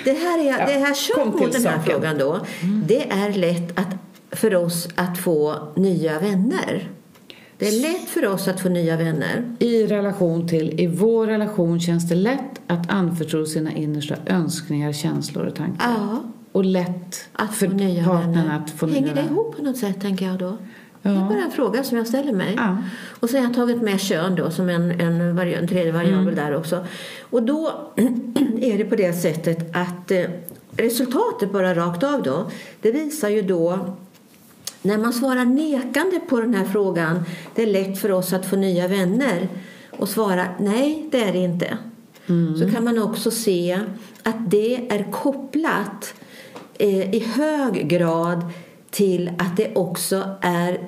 [0.04, 1.82] det här, är, det här kör mot den här saken.
[1.84, 2.40] frågan då.
[2.86, 3.88] Det är lätt att,
[4.30, 6.88] för oss att få nya vänner.
[7.58, 9.56] Det är lätt för oss att få nya vänner.
[9.58, 15.46] I relation till, i vår relation känns det lätt att anförtro sina innersta önskningar, känslor
[15.46, 15.86] och tankar.
[15.98, 18.56] Ja, Och lätt att för få nya partnern vänner.
[18.64, 19.30] att få Hänger nya det vänner.
[19.32, 20.56] ihop på något sätt, tänker jag då?
[21.02, 21.20] Det är Ja.
[21.20, 22.54] bara en fråga som jag ställer mig.
[22.56, 22.76] Ja.
[23.20, 26.34] Och så har jag tagit med kön då som en, en, vari- en tredje variabel
[26.34, 26.84] där också.
[27.30, 27.72] Och då
[28.60, 30.24] är det på det sättet att eh,
[30.76, 32.50] resultatet bara rakt av då,
[32.82, 33.96] det visar ju då
[34.82, 38.56] när man svarar nekande på den här frågan, det är lätt för oss att få
[38.56, 39.48] nya vänner
[39.90, 41.78] och svara nej, det är det inte.
[42.58, 43.80] Så kan man också se
[44.22, 46.14] att det är kopplat
[46.78, 48.44] eh, i hög grad
[48.90, 50.78] till att det också är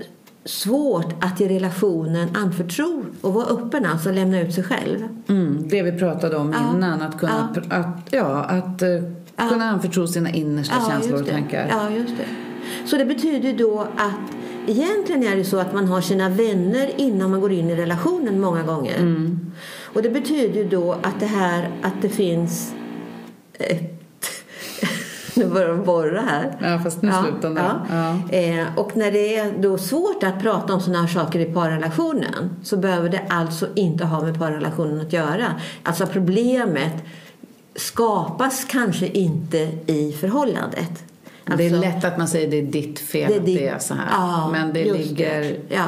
[0.45, 5.09] svårt att i relationen anförtro och vara öppen, alltså lämna ut sig själv.
[5.29, 6.77] Mm, det vi pratade om Ja.
[6.77, 7.77] innan, att kunna, Ja.
[7.77, 11.69] att, ja, att eh, kunna anförtro sina innersta känslor och tankar.
[11.71, 12.48] Ja, just det.
[12.87, 17.31] Så det betyder då att egentligen är det så att man har sina vänner innan
[17.31, 18.97] man går in i relationen många gånger.
[18.99, 19.53] Mm.
[19.95, 22.73] Och det betyder ju då att det här att det finns
[23.59, 23.95] ett
[25.35, 26.57] nu börjar de borra här.
[26.61, 27.57] Ja, fast nu slutar den.
[27.57, 27.81] ja.
[28.31, 28.37] Ja.
[28.39, 32.57] Eh, och när det är då svårt att prata om sådana här saker i parrelationen
[32.63, 35.55] så behöver det alltså inte ha med parrelationen att göra.
[35.83, 36.93] Alltså problemet
[37.77, 41.05] skapas kanske inte i förhållandet.
[41.57, 43.59] Det är Alltså, lätt att man säger det är ditt fel det är att ditt-
[43.59, 44.07] det är så här.
[44.11, 45.57] Ja, Men det ligger det.
[45.69, 45.85] Ja,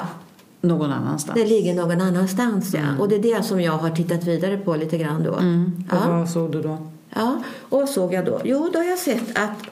[0.60, 1.40] någon annanstans.
[1.40, 2.74] det ligger någon annanstans.
[2.74, 2.80] Ja.
[2.98, 5.34] Och det är det som jag har tittat vidare på lite grann då.
[5.34, 5.84] Mm.
[5.90, 6.12] Och Ja.
[6.18, 6.78] vad såg du då?
[7.14, 8.40] Ja, och vad såg jag då?
[8.44, 9.62] Jo, då har jag sett att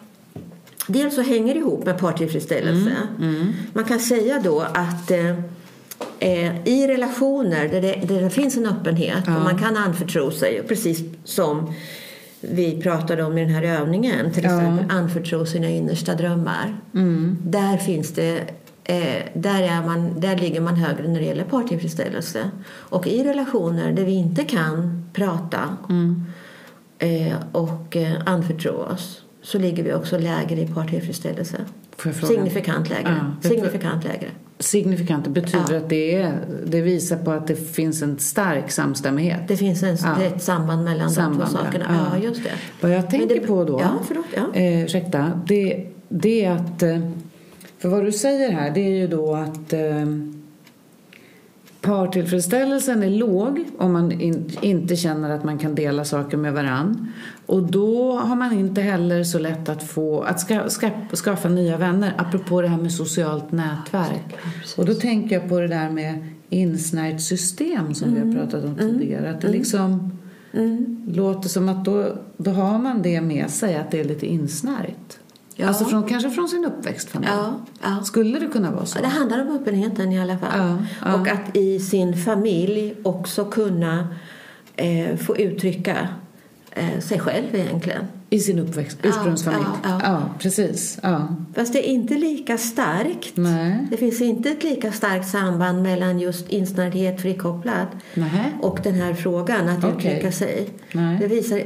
[0.86, 2.92] dels så hänger det ihop med partillfredsställelse.
[3.72, 5.30] Man kan säga då att eh,
[6.18, 10.62] eh, i relationer där det, där det finns en öppenhet och man kan anförtro sig,
[10.68, 11.72] precis som
[12.40, 14.50] vi pratade om i den här övningen, till Ja.
[14.50, 16.76] exempel anförtro sina innersta drömmar.
[17.42, 18.40] Där finns det
[18.90, 22.50] Eh, där, är man, där ligger man högre när det gäller partillfredsställelse.
[22.68, 25.76] Och i relationer där vi inte kan prata
[26.98, 31.56] eh, och eh, anförtro oss så ligger vi också lägre i partillfredsställelse.
[32.26, 33.16] Signifikant lägre.
[33.42, 34.28] Ja, Signifikant lägre.
[34.58, 35.76] Signifikant betyder Ja.
[35.76, 36.32] att det, är,
[36.66, 39.40] det visar på att det finns en stark samstämmighet.
[39.48, 40.22] Det finns en, Ja.
[40.22, 42.08] ett samband mellan Samband de två sakerna.
[42.12, 42.18] Ja.
[42.18, 42.50] Just det.
[42.80, 44.24] Vad jag tänker det- på då, Ja, förlåt.
[44.36, 44.60] Ja.
[44.60, 46.82] eh, ursäkta, det, det är att...
[46.82, 46.98] eh,
[47.78, 49.80] För vad du säger här, det är ju då att eh,
[51.80, 57.12] partillfredsställelsen är låg om man in, inte känner att man kan dela saker med varann.
[57.46, 60.90] Och då har man inte heller så lätt att få att ska, ska,
[61.24, 64.36] skaffa nya vänner, apropå det här med socialt nätverk.
[64.76, 68.76] och då tänker jag på det där med insnärjt system som vi har pratat om
[68.76, 69.30] tidigare.
[69.30, 70.18] Att det liksom
[71.06, 75.18] låter som att då, då har man det med sig, att det är lite insnärjt.
[75.60, 75.68] Ja.
[75.68, 77.30] Alltså från, kanske från sin uppväxtfamilj.
[77.32, 78.02] Ja, ja.
[78.04, 78.98] Skulle det kunna vara så?
[78.98, 80.78] Ja, Det handlar om öppenheten i alla fall.
[81.14, 84.08] Och att i sin familj också kunna
[84.76, 86.08] eh, få uttrycka
[86.70, 88.04] eh, sig själv egentligen.
[88.30, 89.64] I sin uppväxt, ursprungsfamilj.
[89.82, 90.98] ja, precis.
[91.02, 91.28] Ja.
[91.54, 93.32] Fast det är inte lika starkt.
[93.36, 93.86] Nej.
[93.90, 98.52] Det finns inte ett lika starkt samband mellan just insnördhet frikopplad Nej.
[98.60, 99.96] och den här frågan att Okej.
[99.96, 100.68] uttrycka sig.
[100.92, 101.18] Nej.
[101.20, 101.62] Det visar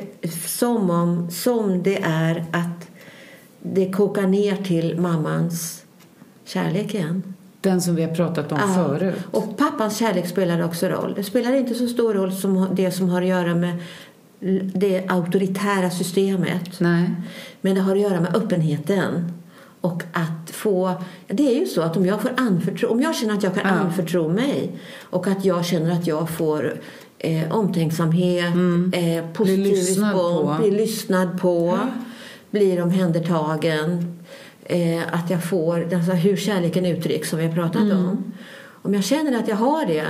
[0.46, 2.88] som om som det är att
[3.62, 5.82] det kokar ner till mammans
[6.44, 7.22] kärlek igen.
[7.60, 8.74] Den som vi har pratat om Ja.
[8.74, 9.14] förut.
[9.30, 11.12] Och pappans kärlek spelar också roll.
[11.16, 13.76] Det spelar inte så stor roll som det som har att göra med
[14.74, 16.80] det auktoritära systemet.
[16.80, 17.10] Nej.
[17.60, 19.32] Men det har att göra med öppenheten.
[19.80, 20.92] Och att få...
[21.26, 23.62] Det är ju så att om jag, får anförtro, om jag känner att jag kan
[23.64, 23.70] Ja.
[23.80, 24.70] anförtro mig
[25.10, 26.80] och att jag känner att jag får
[27.18, 28.44] eh, omtänksamhet,
[28.92, 29.62] eh, positiv Mm.
[29.62, 30.56] Blir lyssnad respons, på.
[30.62, 31.78] blir lyssnad på,
[32.52, 34.18] blir omhändertagen.
[34.64, 37.96] Eh, att jag får alltså hur kärleken uttrycks som vi har pratat Mm.
[38.08, 38.32] om.
[38.82, 40.04] Om jag känner att jag har det,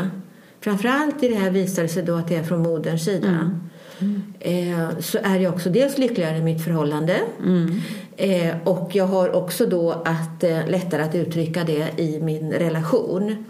[0.61, 3.29] framförallt i det här visar det sig då att det är från moderns sida.
[3.99, 4.23] Mm.
[4.41, 7.81] Eh, så är jag också dels lyckligare i mitt förhållande Mm.
[8.17, 13.45] eh, och jag har också då att, eh, lättare att uttrycka det i min relation.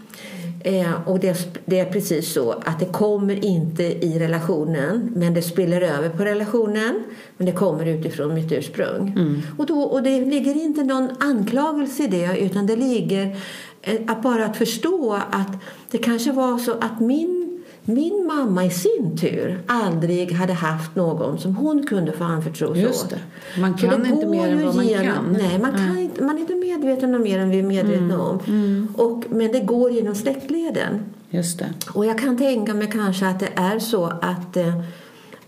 [0.63, 5.41] Eh, och det, det är precis så att det kommer inte i relationen men det
[5.41, 7.03] spiller över på relationen
[7.37, 9.13] men det kommer utifrån mitt ursprung.
[9.57, 13.37] Och, då, och det ligger inte någon anklagelse i det utan det ligger
[13.81, 15.51] eh, att bara att förstå att
[15.91, 17.42] det kanske var så att min
[17.85, 22.81] min mamma i sin tur aldrig hade haft någon som hon kunde få anförtro sig
[22.83, 23.19] Just åt.
[23.59, 25.37] Man kan det inte mer än vad man genom- kan.
[25.39, 28.19] Nej, man, kan inte, man är inte medveten om mer än vi är medvetna Mm.
[28.19, 28.87] om.
[28.97, 30.99] Och, men det går genom släktleden.
[31.29, 31.73] Just det.
[31.93, 34.77] Och jag kan tänka mig kanske att det är så att eh,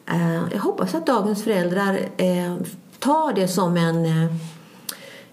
[0.06, 2.56] eh, jag hoppas att dagens föräldrar eh,
[3.00, 4.26] tar det som en, eh,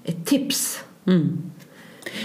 [0.04, 0.78] ett tips.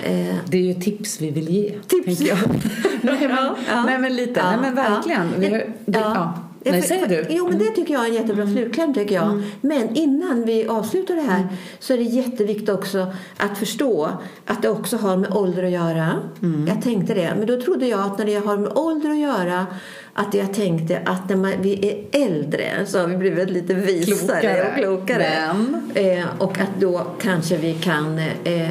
[0.03, 1.73] Eh, Det är ju tips vi vill ge.
[1.87, 2.21] Tips.
[2.21, 2.37] Jag.
[3.01, 3.83] nej, men, Ja, ja.
[3.83, 4.39] nej, men lite.
[4.39, 5.31] Ja, nej, men verkligen.
[5.41, 5.49] ja.
[5.49, 6.33] Har, det, ja.
[6.71, 7.15] Nej, säger du?
[7.19, 7.27] Mm.
[7.35, 8.93] Jo, men det tycker jag är en jättebra slutkläm.
[8.93, 9.43] Tycker jag.
[9.61, 11.53] Men innan vi avslutar det här Mm.
[11.79, 14.09] så är det jätteviktigt också att förstå
[14.45, 16.11] att det också har med ålder att göra.
[16.41, 16.67] Mm.
[16.67, 17.33] Jag tänkte det.
[17.37, 19.65] Men då trodde jag att när det har med ålder att göra
[20.13, 24.39] att jag tänkte att när man, vi är äldre så har vi blivit lite visare
[24.41, 24.67] Klokare.
[24.69, 25.53] och klokare.
[25.53, 25.81] Men?
[25.93, 28.69] Eh, och att då kanske vi kan eh,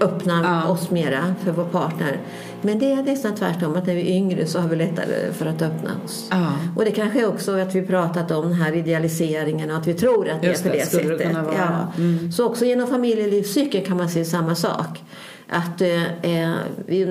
[0.00, 0.72] öppna Ja.
[0.72, 2.18] oss mera för vår partner.
[2.62, 5.46] Men det är nästan tvärtom, att när vi är yngre så har vi lättare för
[5.46, 6.28] att öppna oss.
[6.30, 6.52] Ja.
[6.76, 9.94] Och det kanske är också att vi pratat om den här idealiseringen och att vi
[9.94, 11.34] tror att det Just är på det, det det sättet.
[11.34, 11.54] vara.
[11.96, 12.30] Ja.
[12.32, 15.02] Så också genom familjelivscykeln kan man se samma sak.
[15.48, 16.50] Att eh, eh,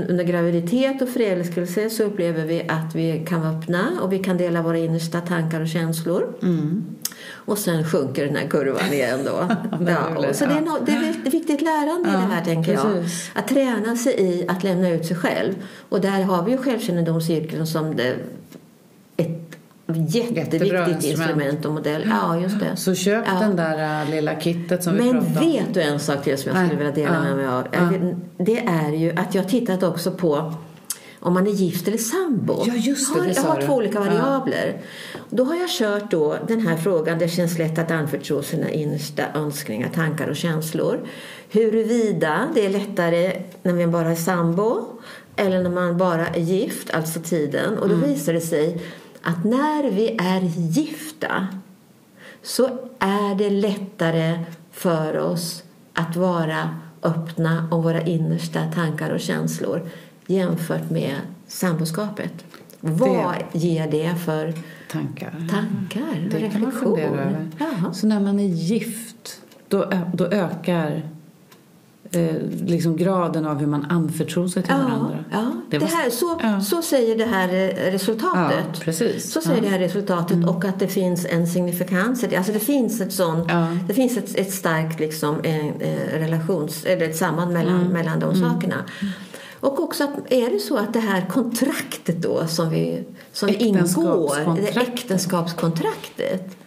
[0.09, 4.37] under graviditet och förälskelse så upplever vi att vi kan vara öppna och vi kan
[4.37, 6.27] dela våra innersta tankar och känslor.
[6.41, 6.83] Mm.
[7.45, 9.47] Och sen sjunker den här kurvan igen då.
[9.87, 12.85] Ja, så det är, no, det är ett viktigt lärande i det här tänker jag.
[13.33, 15.53] Att träna sig i att lämna ut sig själv.
[15.89, 18.15] Och där har vi ju självkännedomscirkeln som det,
[19.17, 19.57] ett
[20.35, 21.65] jätteviktigt instrument.
[21.65, 22.05] och modell.
[22.09, 22.75] Ja, just det.
[22.75, 23.39] Så köp Ja.
[23.39, 25.51] den där äh, lilla kittet som vi Men pratade om.
[25.51, 27.21] vet du en sak till som jag skulle vilja dela Ja.
[27.23, 27.67] med mig av?
[27.71, 27.89] Ja.
[28.37, 30.53] Det är ju att jag tittat också på
[31.23, 32.63] om man är gift eller sambo.
[32.67, 33.65] Ja, just det, jag har, det jag har du.
[33.65, 34.05] två olika Ja.
[34.05, 34.81] variabler.
[35.29, 37.19] Då har jag kört då den här frågan.
[37.19, 40.99] Det känns lätt att anförtro sina innersta önskningar, tankar och känslor.
[41.49, 44.85] Huruvida det är lättare när man bara är sambo
[45.35, 47.77] eller när man bara är gift, alltså tiden.
[47.77, 48.09] Och då Mm.
[48.09, 48.81] visar det sig
[49.21, 51.47] att när vi är gifta
[52.43, 52.65] så
[52.99, 54.39] är det lättare
[54.71, 59.81] för oss att vara öppna om våra innersta tankar och känslor
[60.27, 61.15] jämfört med
[61.47, 62.33] samboskapet.
[62.79, 64.53] Vad ger det för
[64.91, 65.47] Tankar.
[65.51, 66.95] tankar Det kan man reflektion?
[66.97, 67.93] fundera över.
[67.93, 71.01] Så när man är gift, då, då ökar
[72.11, 75.23] eh, liksom graden av hur man anförtror sig till Ja, varandra.
[75.31, 75.51] ja.
[75.69, 76.61] Det Det var- här, så, ja.
[76.61, 78.65] så säger det här eh, resultatet.
[78.73, 79.31] Ja, precis.
[79.31, 79.57] Så säger.
[79.57, 79.69] Mm.
[79.71, 82.35] det här resultatet och att det finns en signifikans det.
[82.35, 83.49] Alltså det finns ett sånt,
[83.87, 87.87] det finns ett, ett starkt liksom, eh, eh, relations, eller ett samband mellan, Mm.
[87.93, 88.75] mellan de sakerna.
[89.63, 94.55] Och också att är det så att det här kontraktet då som vi som ingår,
[94.55, 96.57] det Äktenskapskontraktet.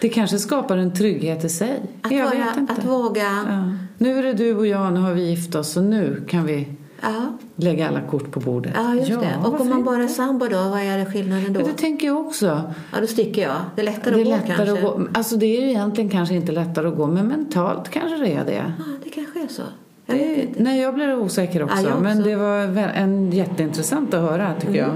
[0.00, 1.80] Det kanske skapar en trygghet i sig.
[2.02, 2.72] Att, jag vara, vet inte.
[2.72, 3.72] att våga, Ja.
[3.98, 6.68] Nu är det du och jag, nu har vi gift oss och nu kan vi
[7.02, 8.72] ja, lägga alla kort på bordet.
[8.76, 9.36] ja just det.
[9.44, 11.60] Och om man bara är sambo då, vad är det skillnaden då?
[11.60, 12.72] Ja, det tänker jag också.
[12.92, 13.56] Ja, då sticker jag.
[13.74, 14.86] Det är lättare Det är att gå lättare kanske.
[14.88, 15.06] att gå.
[15.14, 18.44] Alltså det är ju egentligen kanske inte lättare att gå, men mentalt kanske det är
[18.44, 18.74] det.
[18.78, 19.62] Ja, det kanske är så.
[20.06, 20.62] Det inte.
[20.62, 21.76] nej, jag blir osäker också.
[21.76, 22.00] Ja, också.
[22.00, 22.58] Men det var
[22.94, 24.90] en jätteintressant att höra, tycker jag.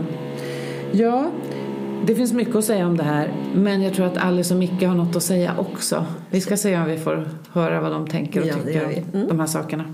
[0.92, 1.31] Ja,
[2.07, 3.33] det finns mycket att säga om det här.
[3.55, 6.05] Men jag tror att Alice och Micke har något att säga också.
[6.31, 8.92] Vi ska se om vi får höra vad de tänker och Ja, tycker om.
[9.21, 9.29] Mm.
[9.29, 9.85] de här sakerna.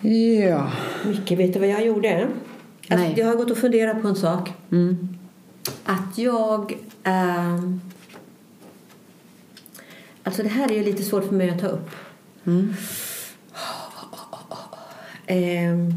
[0.00, 0.70] Ja.
[1.06, 2.28] Micke, vet du vad jag gjorde?
[2.88, 3.10] Nej.
[3.12, 4.52] Att jag har gått och funderat på en sak.
[4.72, 5.08] Mm.
[5.84, 6.78] Att jag...
[7.02, 7.80] ehm,
[10.22, 11.90] alltså det här är ju lite svårt för mig att ta upp.
[12.44, 12.74] Mm.
[15.26, 15.92] Ehm,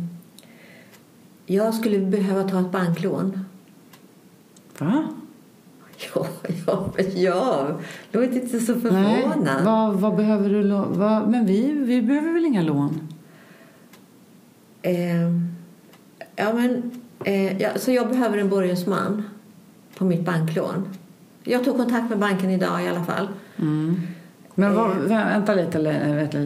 [1.45, 3.45] jag skulle behöva ta ett banklån.
[4.77, 5.07] Va?
[6.15, 6.27] Ja,
[6.65, 7.67] ja, ja.
[8.11, 8.81] Låt inte så Nej.
[8.81, 9.65] förvånad.
[9.65, 10.97] Vad, vad behöver du lån?
[11.31, 13.07] Men vi, vi behöver väl inga lån?
[14.81, 15.55] Ehm,
[16.35, 16.91] ja, men,
[17.23, 19.23] eh, ja, så jag behöver en borgensman
[19.99, 20.87] på mitt banklån.
[21.43, 23.27] Jag tog kontakt med banken idag i alla fall.
[23.57, 24.01] Mm.
[24.55, 24.95] Men vad, Eh.
[24.97, 26.37] vä- vänta lite, eller, vänta,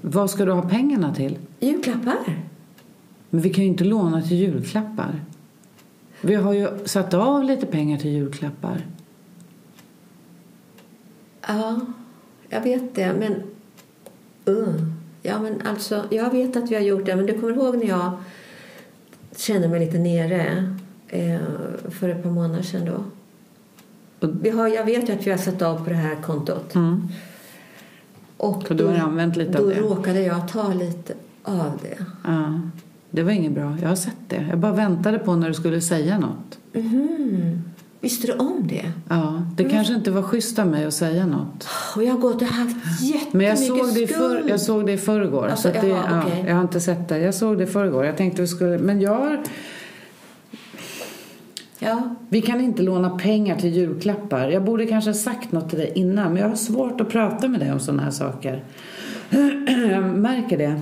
[0.00, 1.38] vad ska du ha pengarna till?
[1.60, 2.16] Julklappar.
[3.30, 5.20] Men vi kan ju inte låna till julklappar.
[6.20, 8.80] Vi har ju satt av lite pengar till julklappar.
[11.48, 11.80] Ja,
[12.48, 13.42] jag vet det, men...
[14.54, 14.74] Uh,
[15.22, 17.86] ja, men alltså, jag vet att vi har gjort det, men du kommer ihåg när
[17.86, 18.12] jag
[19.36, 20.64] kände mig lite nere eh,
[21.90, 23.04] för ett par månader sedan då?
[24.42, 26.74] Vi har, jag vet ju att vi har satt av på det här kontot.
[26.74, 27.08] Mm.
[28.36, 29.80] Och då det?
[29.80, 32.04] råkade jag ta lite av det.
[32.24, 32.60] Ja,
[33.10, 33.76] det var inget bra.
[33.82, 34.46] Jag har sett det.
[34.50, 36.58] Jag bara väntade på när du skulle säga något.
[36.72, 37.62] Mhm.
[38.00, 38.92] Visste du om det?
[39.08, 41.68] Ja, det kanske inte var schysst av mig att säga något.
[41.96, 44.86] Och jag har gått och haft jättemycket Men jag såg det i, för, jag såg
[44.86, 45.46] det i förrgår.
[45.46, 46.44] Alltså, så att det, ja, okej.
[46.46, 47.18] Jag har inte sett det.
[47.18, 48.04] Jag såg det i förrgår.
[48.04, 48.78] Jag tänkte vi skulle...
[48.78, 49.38] Men jag
[51.84, 54.48] Ja, Vi kan inte låna pengar till julklappar.
[54.48, 57.48] Jag borde kanske ha sagt något till dig innan, men jag har svårt att prata
[57.48, 58.64] med dig om sådana här saker.
[59.90, 60.80] Jag märker det.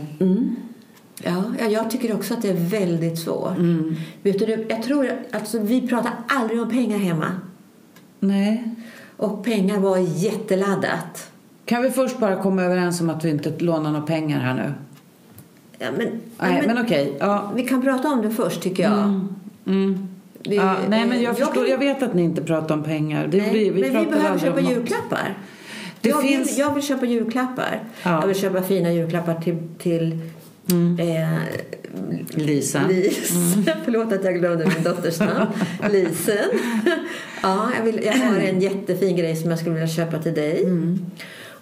[1.25, 3.59] Ja, ja, jag tycker också att det är väldigt svårt.
[3.59, 3.95] Mm.
[4.23, 7.27] Vet du, jag tror alltså, vi pratar aldrig om pengar hemma.
[8.21, 8.65] Nej.
[9.17, 11.31] Och pengar var jätteladdat.
[11.65, 14.73] Kan vi först bara komma överens om att vi inte lånar några pengar här nu?
[15.79, 17.17] Ja, men, Nej, ja, men, okej.
[17.21, 17.53] Ja.
[17.57, 19.21] Vi kan prata om det först, tycker jag.
[19.67, 20.09] Mm.
[20.45, 20.77] Vi, ja.
[20.89, 21.69] Nej, men jag, jag förstår.
[21.69, 23.27] Jag vet att ni inte pratar om pengar.
[23.27, 25.39] Det Nej, blir, vi men vi behöver köpa om julklappar.
[26.01, 27.81] Det jag, finns- vill, jag vill köpa julklappar.
[28.03, 28.21] Ja.
[28.21, 30.19] Jag vill köpa fina julklappar till, till
[30.99, 31.39] Eh,
[32.35, 32.81] Lisa.
[32.89, 33.33] Lis.
[33.85, 35.47] Förlåt att jag glömde min dotters namn.
[35.93, 36.37] Lisen.
[37.43, 40.65] ja, jag, vill, jag har en jättefin grej som jag skulle vilja köpa till dig.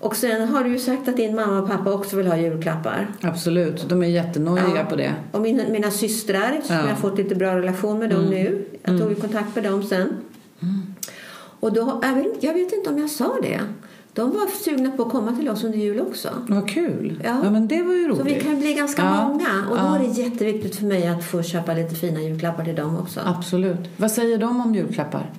[0.01, 3.07] Och sen har du ju sagt att din mamma och pappa också vill ha julklappar.
[3.21, 4.85] Absolut, de är jättenojiga Ja.
[4.85, 5.15] på det.
[5.33, 6.83] Och mina, mina systrar, eftersom Ja.
[6.83, 8.65] jag har fått lite bra relation med dem nu.
[8.83, 10.09] Jag tog ju kontakt med dem sen.
[11.61, 13.61] Och då, jag, vet, jag vet inte om jag sa det.
[14.13, 16.29] De var sugna på att komma till oss under jul också.
[16.49, 17.21] Vad kul.
[17.25, 17.41] Ja.
[17.45, 17.51] Ja.
[17.51, 18.17] men det var ju roligt.
[18.19, 19.29] Så vi kan bli ganska Ja.
[19.29, 19.49] många.
[19.71, 19.97] Och då Ja.
[19.97, 23.21] är det jätteviktigt för mig att få köpa lite fina julklappar till dem också.
[23.25, 23.79] Absolut.
[23.97, 25.31] Vad säger de om julklappar?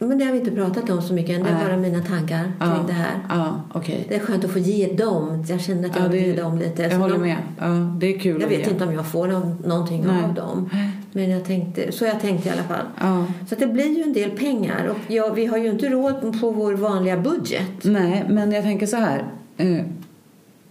[0.00, 1.42] Men det har vi inte pratat om så mycket än.
[1.42, 2.84] Det är bara mina tankar kring ja.
[2.86, 3.10] det här.
[3.28, 4.06] Ja, okej.
[4.08, 5.44] Det är skönt att få ge dem.
[5.48, 6.82] Jag känner att jag Ja, det- ge dem lite.
[6.82, 7.36] Jag Så håller de, med.
[7.58, 7.66] Ja,
[8.00, 8.70] det är kul Jag vet ge.
[8.72, 10.24] inte om jag får någon, någonting Nej.
[10.24, 10.70] av dem.
[11.12, 12.86] Men jag tänkte, så jag tänkte i alla fall.
[13.00, 13.26] Ja.
[13.48, 14.86] Så det blir ju en del pengar.
[14.90, 17.70] Och ja, vi har ju inte råd på vår vanliga budget.
[17.84, 19.24] Nej, men jag tänker så här.
[19.56, 19.80] Eh,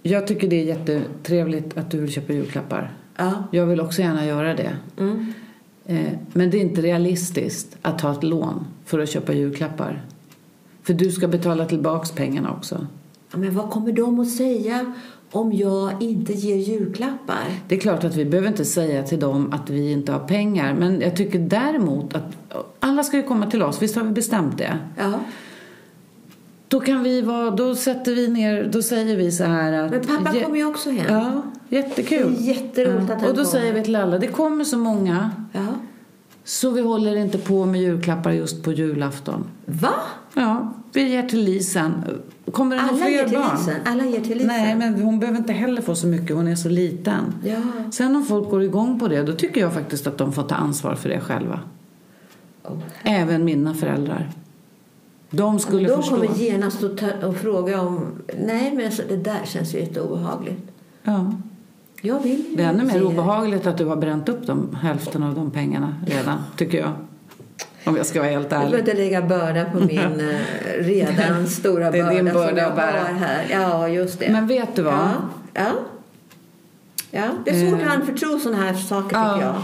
[0.04, 2.92] Jag tycker det är jättetrevligt att du vill köpa julklappar.
[3.18, 3.34] Ja.
[3.52, 4.70] Jag vill också gärna göra det.
[5.00, 5.34] Mm.
[5.88, 10.02] Eh, Men det är inte realistiskt att ta ett lån för att köpa julklappar.
[10.84, 12.88] För du ska betala tillbaks pengarna också.
[13.32, 14.94] Men vad kommer de att säga
[15.32, 17.44] om jag inte ger julklappar?
[17.68, 20.74] Det är klart att vi behöver inte säga till dem att vi inte har pengar.
[20.74, 22.38] Men jag tycker däremot att
[22.80, 23.82] alla ska ju komma till oss.
[23.82, 24.80] Visst har vi bestämt det?
[24.98, 25.14] Ja.
[26.68, 29.92] Då kan vi vara, då sätter vi ner, då säger vi så här att...
[29.92, 31.14] Men pappa kommer ju också hem.
[31.14, 32.36] Ja, jättekul.
[32.38, 33.44] Det är jätteroligt att han Och då kommer.
[33.44, 35.66] säger vi till alla, det kommer så många Ja.
[36.44, 39.44] så vi håller inte på med julklappar just på julafton.
[39.66, 39.94] Va?
[40.34, 41.94] Ja, vi ger till Lisen.
[42.52, 43.58] Kommer det Alla ger till barn?
[43.58, 43.76] Lisen?
[43.86, 44.48] Alla ger till Lisen?
[44.48, 47.34] Nej, men hon behöver inte heller få så mycket, hon är så liten.
[47.46, 47.58] Ja.
[47.92, 50.56] Sen om folk går igång på det, då tycker jag faktiskt att de får ta
[50.56, 51.60] ansvar för det själva.
[52.64, 52.78] Oh.
[53.04, 54.30] Även mina föräldrar.
[55.30, 56.16] De skulle De förstå.
[56.16, 58.06] kommer genast att ta, och fråga om...
[58.46, 60.62] Nej, men så, det där känns ju jätteobehagligt.
[61.04, 61.34] Ja.
[62.02, 65.36] Jag vill Det är ännu mer obehagligt att du har bränt upp de, hälften av
[65.36, 66.92] de pengarna redan, tycker jag.
[67.86, 68.80] Om jag ska vara helt Jag behöver ärlig.
[68.90, 72.70] inte lägga börda på min eh, redan stora Det är börda, din börda som jag
[72.70, 73.46] har här.
[73.52, 74.30] Ja, just det.
[74.32, 74.94] Men vet du vad?
[74.94, 75.12] Ja,
[75.54, 75.68] ja.
[77.12, 77.88] ja det är svårt Eh.
[77.88, 79.34] att anförtro sådana här saker Ja.
[79.34, 79.56] tycker jag.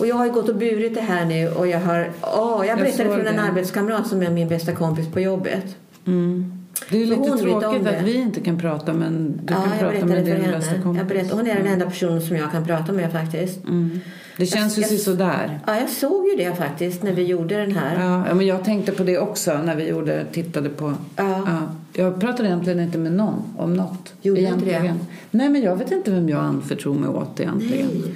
[0.00, 2.10] Och jag har ju gått och burit det här nu och jag har...
[2.22, 3.42] Åh, jag berättade såg för en det.
[3.42, 5.76] arbetskamrat som är min bästa kompis på jobbet.
[6.06, 6.52] Mm.
[6.90, 9.92] Det är Så lite tråkigt att vi inte kan prata men du ja, kan jag
[9.92, 10.82] prata med din bästa henne.
[10.82, 10.98] kompis.
[11.00, 13.64] Jag berättade, hon är den enda personen som jag kan prata med faktiskt.
[13.64, 14.00] Mm.
[14.36, 15.60] Det känns ju Jag- sådär.
[15.66, 18.04] Ja, jag såg ju det faktiskt när vi gjorde den här.
[18.04, 20.94] Ja, ja, men jag tänkte på det också när vi gjorde, tittade på...
[21.16, 21.46] Ja.
[21.92, 24.12] Jag pratade egentligen inte med någon om något.
[24.22, 24.70] Gjorde du inte det?
[24.70, 24.98] egentligen.
[25.30, 27.86] Nej, men jag vet inte vem jag anförtror mig åt egentligen.
[27.92, 28.14] Nej.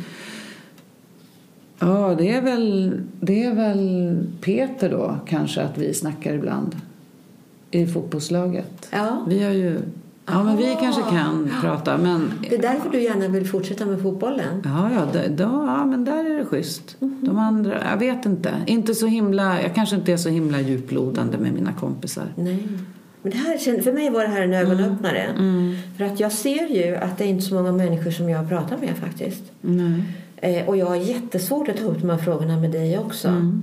[1.85, 6.77] Ja, det är, väl, det är väl Peter då kanske att vi snackar ibland
[7.71, 8.89] i fotbollslaget.
[8.91, 9.25] Ja.
[9.29, 9.79] Vi har ju...
[10.27, 10.77] Ja, men vi Ah.
[10.81, 12.33] kanske kan prata, men...
[12.51, 14.63] Det är därför du gärna vill fortsätta med fotbollen.
[14.65, 16.97] Ja, ja, då, då, ja, men där är det schysst.
[17.01, 17.19] Mhm.
[17.21, 18.55] De andra, jag vet inte.
[18.67, 22.25] Inte så himla, jag kanske inte är så himla djuplodande med mina kompisar.
[22.37, 22.69] Nej.
[23.23, 25.23] Men det här, för mig var det här en ögonöppnare.
[25.23, 25.75] Mm.
[25.99, 28.79] För att jag ser ju att det är inte så många människor som jag pratar
[28.79, 29.43] med faktiskt.
[29.61, 30.03] Nej.
[30.45, 33.29] Eh, och jag har jättesvårt att ta upp de här frågorna med dig också.
[33.29, 33.63] Mm.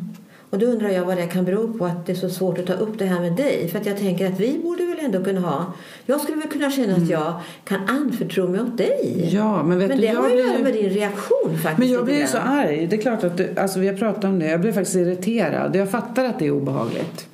[0.50, 2.66] Och då undrar jag vad det kan bero på att det är så svårt att
[2.66, 3.70] ta upp det här med dig.
[3.72, 5.74] För att jag tänker att vi borde väl ändå kunna ha...
[6.06, 9.14] Jag skulle väl kunna känna att jag kan anförtro mig åt dig.
[9.16, 9.36] Mm.
[9.36, 11.78] Ja, men vet men du, det har ju blir att göra med din reaktion faktiskt.
[11.78, 12.88] Men jag blir ju så arg.
[12.88, 14.46] Det är klart att du, alltså vi har pratat om det.
[14.46, 15.76] Jag blir faktiskt irriterad.
[15.76, 17.28] Jag fattar att det är obehagligt.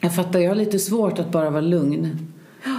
[0.00, 2.32] Jag fattar, jag har lite svårt att bara vara lugn.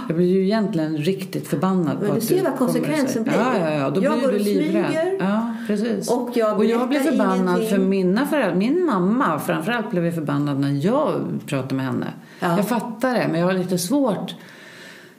[0.08, 3.34] Jag blir ju egentligen riktigt förbannad Men på du att ser vad konsekvensen blir.
[3.34, 3.90] Ja, ja, ja.
[3.90, 4.84] Då Jag blir går du livrädd.
[4.84, 5.16] smyger.
[5.18, 6.10] Ja, precis.
[6.10, 7.68] Och jag och jag berättar förbannad ingenting.
[7.68, 8.54] för mina föräldrar.
[8.54, 12.06] Min mamma framförallt blev jag förbannad när jag pratade med henne.
[12.40, 12.56] Ja.
[12.56, 14.34] Jag fattar det, men jag har lite svårt.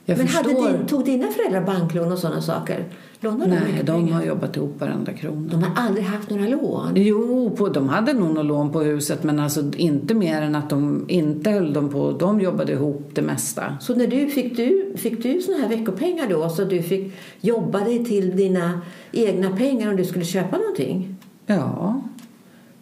[0.04, 0.60] Jag Men förstår.
[0.62, 2.84] hade din, tog dina föräldrar banklån och sådana saker?
[3.20, 4.14] Lånade de Nej, de pengar?
[4.14, 5.48] har jobbat ihop varenda krona.
[5.50, 6.92] De har aldrig haft några lån.
[6.94, 10.70] Jo, på, de hade nog något lån på huset men alltså inte mer än att
[10.70, 12.12] de inte höll dem på.
[12.12, 13.76] De jobbade ihop det mesta.
[13.80, 17.78] Så när du fick du, fick du såna här veckopengar då så du fick jobba
[17.78, 18.80] dig till dina
[19.12, 21.16] egna pengar om du skulle köpa någonting?
[21.46, 22.00] Ja.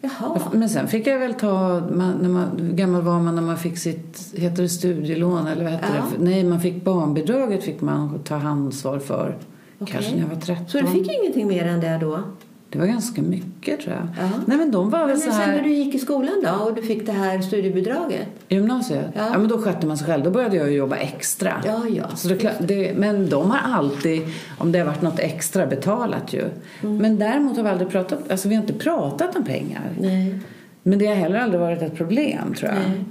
[0.01, 0.39] Jaha.
[0.53, 3.57] Men sen fick jag väl ta, man, när man, hur gammal var man när man
[3.57, 6.03] fick sitt, heter det studielån eller vad heter Ja.
[6.17, 6.23] det?
[6.23, 9.37] Nej, man fick barnbidraget fick man ta ansvar för.
[9.79, 9.93] Okej.
[9.93, 10.67] Kanske när jag var 13.
[10.67, 12.23] Så du fick ingenting mer än det då?
[12.69, 14.07] Det var ganska mycket tror jag.
[14.25, 14.29] Ja.
[14.45, 16.65] Nej men de var väl Men så sen när här, du gick i skolan då
[16.65, 18.27] och du fick det här studiebidraget?
[18.47, 19.05] gymnasiet?
[19.13, 19.27] Ja.
[19.31, 19.39] Ja.
[19.39, 20.23] men då skötte man sig själv.
[20.23, 21.53] Då började jag jobba extra.
[21.65, 22.15] Ja, ja.
[22.15, 24.21] Så det, det, men de har alltid,
[24.57, 26.43] om det har varit något extra, betalat ju.
[26.83, 26.97] Mm.
[26.97, 29.89] Men däremot har vi aldrig pratat, alltså vi har inte pratat om pengar.
[29.99, 30.39] Nej.
[30.83, 32.79] Men det har heller aldrig varit ett problem tror jag.
[32.79, 33.05] Nej.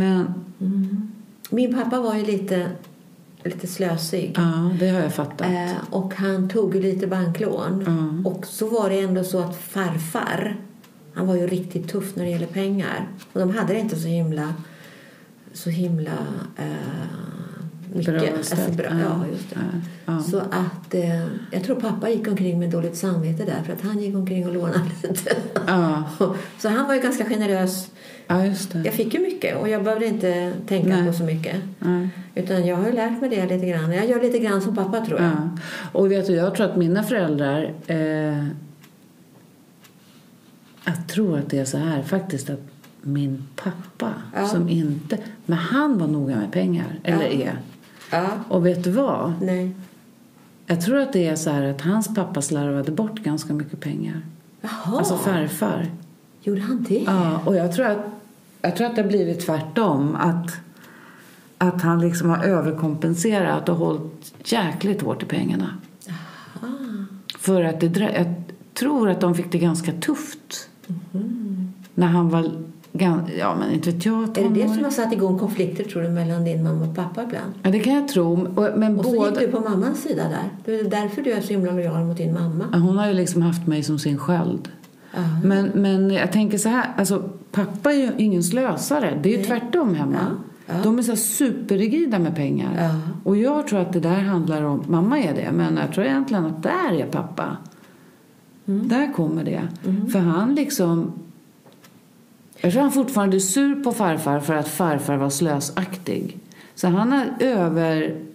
[0.00, 0.34] Men,
[1.50, 2.66] Min pappa var ju lite
[3.44, 4.34] lite slösig.
[4.36, 5.46] Ja, det har jag fattat.
[5.46, 7.84] Eh, och han tog ju lite banklån.
[7.86, 8.26] Mm.
[8.26, 10.56] Och så var det ändå så att farfar,
[11.14, 13.08] han var ju riktigt tuff när det gäller pengar.
[13.32, 14.54] Och de hade det inte så himla,
[15.52, 16.12] så himla
[16.56, 16.64] eh,
[17.94, 18.20] mycket.
[18.20, 19.56] Bra alltså, bra, ja, just det.
[19.56, 20.22] Ja, ja.
[20.22, 23.98] Så att eh, jag tror pappa gick omkring med dåligt samvete där för att han
[23.98, 25.36] gick omkring och lånade lite.
[25.66, 26.04] Ja,
[26.58, 27.90] Så han var ju ganska generös.
[28.30, 28.82] Ja just det.
[28.84, 31.06] Jag fick ju mycket och jag behövde inte tänka Nej.
[31.06, 31.56] på så mycket.
[31.78, 32.08] Nej.
[32.34, 33.92] Utan jag har lärt mig det lite grann.
[33.92, 35.30] Jag gör lite grann som pappa tror jag.
[35.30, 35.48] Ja.
[35.92, 37.72] Och vet du, jag tror att mina föräldrar...
[37.86, 38.44] Eh,
[40.84, 42.60] jag tror att det är så här faktiskt att
[43.02, 44.46] min pappa Ja.
[44.48, 45.18] som inte...
[45.46, 47.30] Men han var noga med pengar, eller Ja.
[47.44, 47.58] är.
[48.10, 48.26] Ja.
[48.48, 49.32] Och vet du vad?
[49.42, 49.74] Nej.
[50.66, 54.22] Jag tror att det är så här att hans pappa slarvade bort ganska mycket pengar.
[54.60, 54.98] Jaha.
[54.98, 55.86] Alltså farfar.
[56.42, 57.02] Gjorde han det?
[57.06, 57.98] Ja, och jag tror att,
[58.62, 60.16] jag tror att det har blivit tvärtom.
[60.16, 60.56] Att,
[61.58, 65.74] att han liksom har överkompenserat och hållit jäkligt hårt i pengarna.
[67.38, 68.34] För att det, jag
[68.74, 70.68] tror att de fick det ganska tufft.
[71.94, 72.50] När han var,
[72.92, 76.08] ja men inte vet jag, Är det det som har satt igång konflikter tror du
[76.08, 77.52] mellan din mamma och pappa ibland?
[77.62, 78.36] Ja, det kan jag tro.
[78.76, 79.30] Men Och så båda...
[79.30, 80.50] gick du på mammans sida där.
[80.64, 82.64] Det är därför du är så himla lojal mot din mamma.
[82.78, 84.68] Hon har ju liksom haft mig som sin sköld.
[85.14, 85.20] Ja.
[85.44, 89.18] Men, men jag tänker så här, alltså, pappa är ju ingen slösare.
[89.22, 90.26] Det är ju tvärtom hemma.
[90.82, 92.94] De är så superrigida med pengar.
[93.24, 96.46] Och jag tror att det där handlar om, mamma är det, men jag tror egentligen
[96.46, 97.56] att där är pappa.
[98.66, 98.88] Mm.
[98.88, 99.62] Där kommer det.
[100.12, 101.12] För han liksom,
[102.60, 106.38] jag tror han fortfarande är sur på farfar för att farfar var slösaktig.
[106.74, 108.29] Så han har överhållit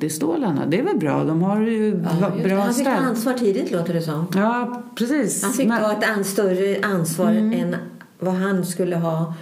[0.00, 0.66] i stålarna.
[0.66, 3.94] Det är väl bra, de har ju Ja, bra han fick ta ansvar tidigt låter
[3.94, 4.26] det som.
[4.34, 5.42] Ja, precis.
[5.42, 7.76] Han fick Men- ta ett an- större ansvar än
[8.18, 9.34] vad han skulle ha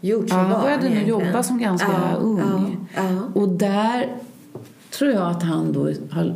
[0.00, 0.62] gjort som Ja, han barn.
[0.62, 2.88] började nog jobba som ganska ja, ung.
[2.94, 3.02] Ja.
[3.40, 4.16] Och där
[4.90, 5.80] tror jag att han då
[6.10, 6.34] har,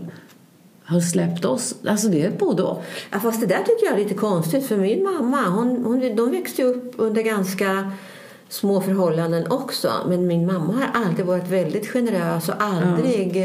[0.84, 1.74] har släppt oss.
[1.88, 2.84] Alltså det är både och.
[3.12, 6.30] Ja, fast det där tycker jag är lite konstigt för min mamma, hon, hon, de
[6.30, 7.92] växte upp under ganska
[8.48, 9.92] små förhållanden också.
[10.08, 13.44] Men min mamma har alltid varit väldigt generös och aldrig...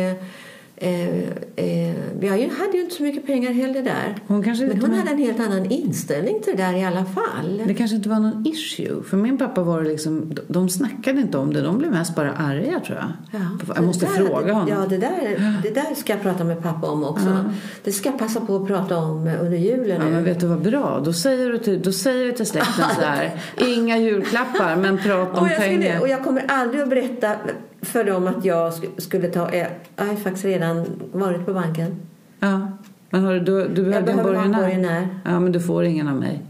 [0.84, 1.08] Eh,
[1.56, 4.16] eh, vi hade ju inte så mycket pengar heller där.
[4.28, 7.06] Hon kanske Men hon var- hade en helt annan inställning till det där i alla
[7.06, 7.62] fall.
[7.68, 9.04] Det kanske inte var någon issue.
[9.04, 11.62] För min pappa var det liksom, de- de snackade inte om det.
[11.62, 13.08] De blev mest bara arga tror jag.
[13.42, 14.70] Ja, jag måste det där, fråga honom.
[14.70, 17.46] Ja, det där, det där ska jag prata med pappa om också.
[17.84, 20.62] Det ska jag passa på att prata om under julen Ja, men vet du vad
[20.62, 21.02] bra?
[21.06, 23.32] Då säger, du till, då säger vi till släkten så här.
[23.78, 25.82] Inga julklappar, men prata om Och jag, pengar.
[25.82, 27.36] skulle, och jag kommer aldrig att berätta
[27.82, 29.56] för dem att jag sk- skulle ta...
[29.56, 31.96] Jag jag har faktiskt redan varit på banken.
[32.40, 32.72] Ja.
[33.10, 34.62] Men har du, du, du behöver en borgenär.
[34.62, 35.08] borgenär.
[35.26, 36.42] Ja, men du får ingen av mig.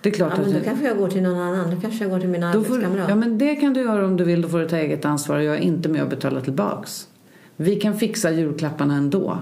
[0.00, 0.64] Det är klart Ja, att men då du...
[0.64, 1.74] kanske jag går till någon annan.
[1.74, 4.16] Då kanske jag går till min Då får, ja, men det kan du göra om
[4.16, 4.42] du vill.
[4.42, 7.08] Då får du ta eget ansvar och jag är inte med och betala tillbaks.
[7.56, 9.38] Vi kan fixa julklapparna ändå.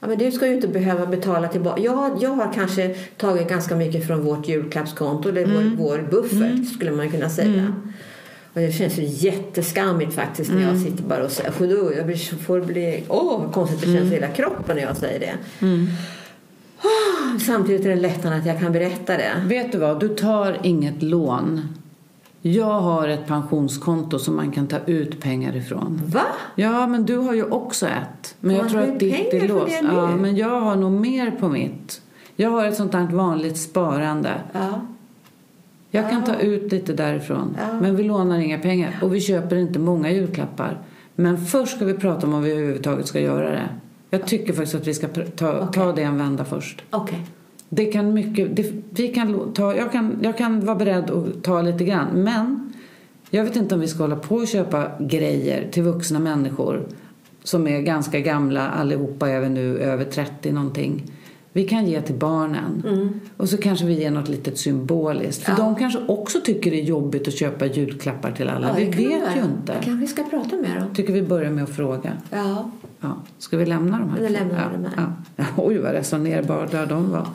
[0.00, 1.80] Ja, men du ska ju inte behöva betala tillbaka.
[1.82, 5.28] Jag, jag har kanske tagit ganska mycket från vårt julklappskonto.
[5.28, 5.76] Är Mm.
[5.76, 7.72] vår, vår buffert skulle man kunna säga.
[8.54, 10.68] Och det känns ju jätteskammigt faktiskt när Mm.
[10.74, 13.98] jag sitter bara och säger "Sjudu", jag blir, får bli, åh vad konstigt det Mm.
[14.00, 15.34] känns i hela kroppen när jag säger det.
[16.82, 19.32] Ah, Samtidigt är det lättare att jag kan berätta det.
[19.46, 20.00] Vet du vad?
[20.00, 21.60] Du tar inget lån.
[22.42, 26.00] Jag har ett pensionskonto som man kan ta ut pengar ifrån.
[26.06, 26.22] Va?
[26.54, 28.34] Ja, men du har ju också ett.
[28.40, 29.78] Men jag man tror att ditt är låst.
[29.82, 32.00] Ja, men jag har nog mer på mitt.
[32.36, 34.30] Jag har ett sånt här vanligt sparande.
[34.52, 34.80] Ja.
[35.94, 37.56] Jag kan ta ut lite därifrån.
[37.80, 38.98] Men vi lånar inga pengar.
[39.02, 40.78] Och vi köper inte många julklappar.
[41.14, 43.68] Men först ska vi prata om om vi överhuvudtaget ska göra det.
[44.10, 45.92] Jag tycker faktiskt att vi ska ta, ta Okej.
[45.96, 46.82] det en vända först.
[46.90, 47.26] Okej.
[47.68, 51.62] Det kan mycket, det, vi kan ta, jag, kan, jag kan vara beredd att ta
[51.62, 52.08] lite grann.
[52.14, 52.72] Men
[53.30, 56.86] jag vet inte om vi ska hålla på och köpa grejer till vuxna människor
[57.42, 61.12] som är ganska gamla, allihopa vi nu över 30 någonting.
[61.52, 62.82] Vi kan ge till barnen.
[63.36, 65.42] Och så kanske vi ger något litet symboliskt.
[65.42, 65.64] För Mm.
[65.64, 65.70] Ja.
[65.70, 68.68] de kanske också tycker det är jobbigt att köpa julklappar till alla.
[68.68, 69.72] Ja, vi det vet ju inte.
[69.72, 70.94] Jag kanske ska prata med dem.
[70.94, 72.12] Tycker vi börjar med att fråga.
[72.30, 72.70] Ja.
[73.00, 73.16] Ja.
[73.38, 74.20] Ska vi lämna de här?
[74.20, 74.68] Nu lämnar ja.
[74.76, 75.12] vi de här.
[75.36, 75.44] Ja.
[75.56, 77.26] Oj, vad resonerbara de var.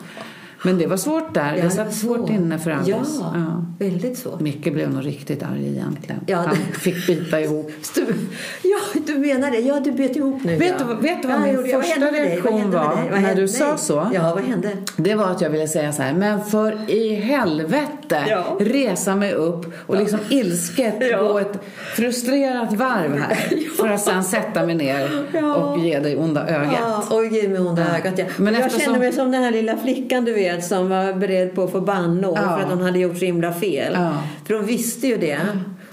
[0.62, 1.56] Men det var svårt där.
[1.56, 2.90] Ja, det satt svårt inne för Alice.
[2.90, 3.64] Ja, Ja.
[3.78, 4.40] väldigt svårt.
[4.40, 6.20] Micke blev nog riktigt arg egentligen.
[6.26, 7.70] Ja, Han fick bita ihop.
[7.94, 8.06] Du,
[8.62, 9.58] ja, du menar det.
[9.58, 10.56] Ja, du bet ihop nu.
[10.56, 10.86] Vet ja.
[10.86, 11.78] du vet du vad Ja, min jag.
[11.78, 14.10] Vad första reaktion var när du sa så?
[14.14, 14.70] Ja, vad hände?
[14.96, 17.92] Det var att jag ville säga så här, men för i helvete
[18.28, 18.56] Ja.
[18.60, 21.22] resa mig upp och liksom ilsket Ja.
[21.22, 21.58] gå ett
[21.96, 25.54] frustrerat varv här för att sen sätta mig ner Ja.
[25.54, 26.72] och ge dig onda ögat.
[26.80, 27.96] Ja, och ge mig onda Ja.
[27.98, 28.18] ögat.
[28.18, 28.24] Ja.
[28.36, 31.54] Men jag eftersom- kände mig som den här lilla flickan du vet som var beredd
[31.54, 32.56] på att få bannor Ja.
[32.56, 33.92] för att hon hade gjort så himla fel.
[33.96, 34.10] Ja.
[34.46, 35.38] För de visste ju det.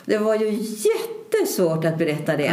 [0.05, 2.51] Det var ju jättesvårt att berätta det.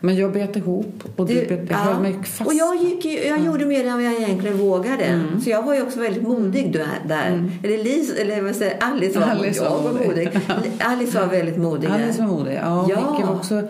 [0.00, 0.06] Ja.
[0.06, 2.40] Men jag bet ihop och du, Du- bet, jag höll mig fast.
[2.50, 5.04] Och jag, gick, jag gjorde mer än vad jag egentligen vågade.
[5.04, 5.40] Mm.
[5.40, 6.86] Så jag var ju också väldigt modig där.
[7.08, 7.50] där.
[7.64, 8.76] Eller, Lis, eller vad säger?
[8.80, 10.30] Alice var, Alice var var modig.
[10.80, 11.88] Alice var väldigt modig.
[11.88, 12.58] Alice var modig.
[12.62, 12.96] Ja, Ja.
[13.12, 13.62] Micke var också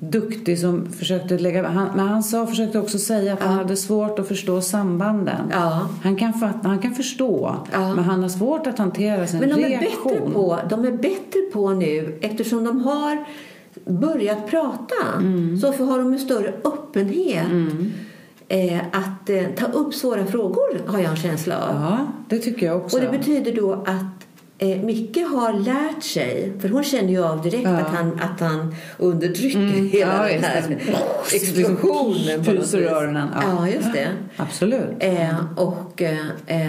[0.00, 1.68] duktig som försökte lägga...
[1.68, 5.40] Han, men han sa, försökte också säga att han hade svårt att förstå sambanden.
[5.52, 5.88] Ja.
[6.02, 7.94] Han, kan fatta, han kan förstå, Ja.
[7.94, 10.12] men han har svårt att hantera sin Men de är, reaktion.
[10.12, 13.24] bättre på, de är bättre på nu eftersom de har
[13.86, 15.18] börjat prata.
[15.18, 15.58] Mm.
[15.58, 17.46] Så har de en större öppenhet
[18.48, 21.74] eh, att eh, ta upp svåra frågor har jag en känsla av.
[21.74, 22.96] Ja, det tycker jag också.
[22.96, 24.13] Och det betyder då att
[24.58, 27.70] eh, Micke har lärt sig, för hon känner ju av direkt Ja.
[27.76, 31.36] att, han, att han undertrycker hela Ja, den här det.
[31.36, 32.44] explosionen.
[32.44, 32.90] Pyser vis.
[32.90, 33.28] öronen.
[33.34, 33.42] Ja.
[33.58, 34.08] Ja, just det.
[34.36, 34.90] Absolut.
[34.98, 36.68] Eh, och, eh, eh,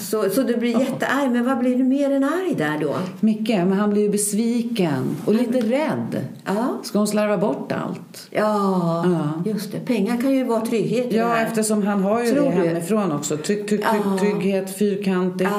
[0.00, 2.94] så, så du blir jättearg, men vad blir du mer än arg där då?
[3.20, 6.24] Micke, men han blir ju besviken och lite rädd.
[6.44, 8.28] Ja, Ska hon slarva bort allt?
[8.30, 9.04] ja,
[9.46, 9.78] just det.
[9.80, 11.46] Pengar kan ju vara trygghet Ja, här.
[11.46, 12.68] eftersom han har ju Tror det du?
[12.68, 13.36] hemifrån också.
[13.36, 15.50] Trygg, trygg, trygg, trygghet, fyrkantigt.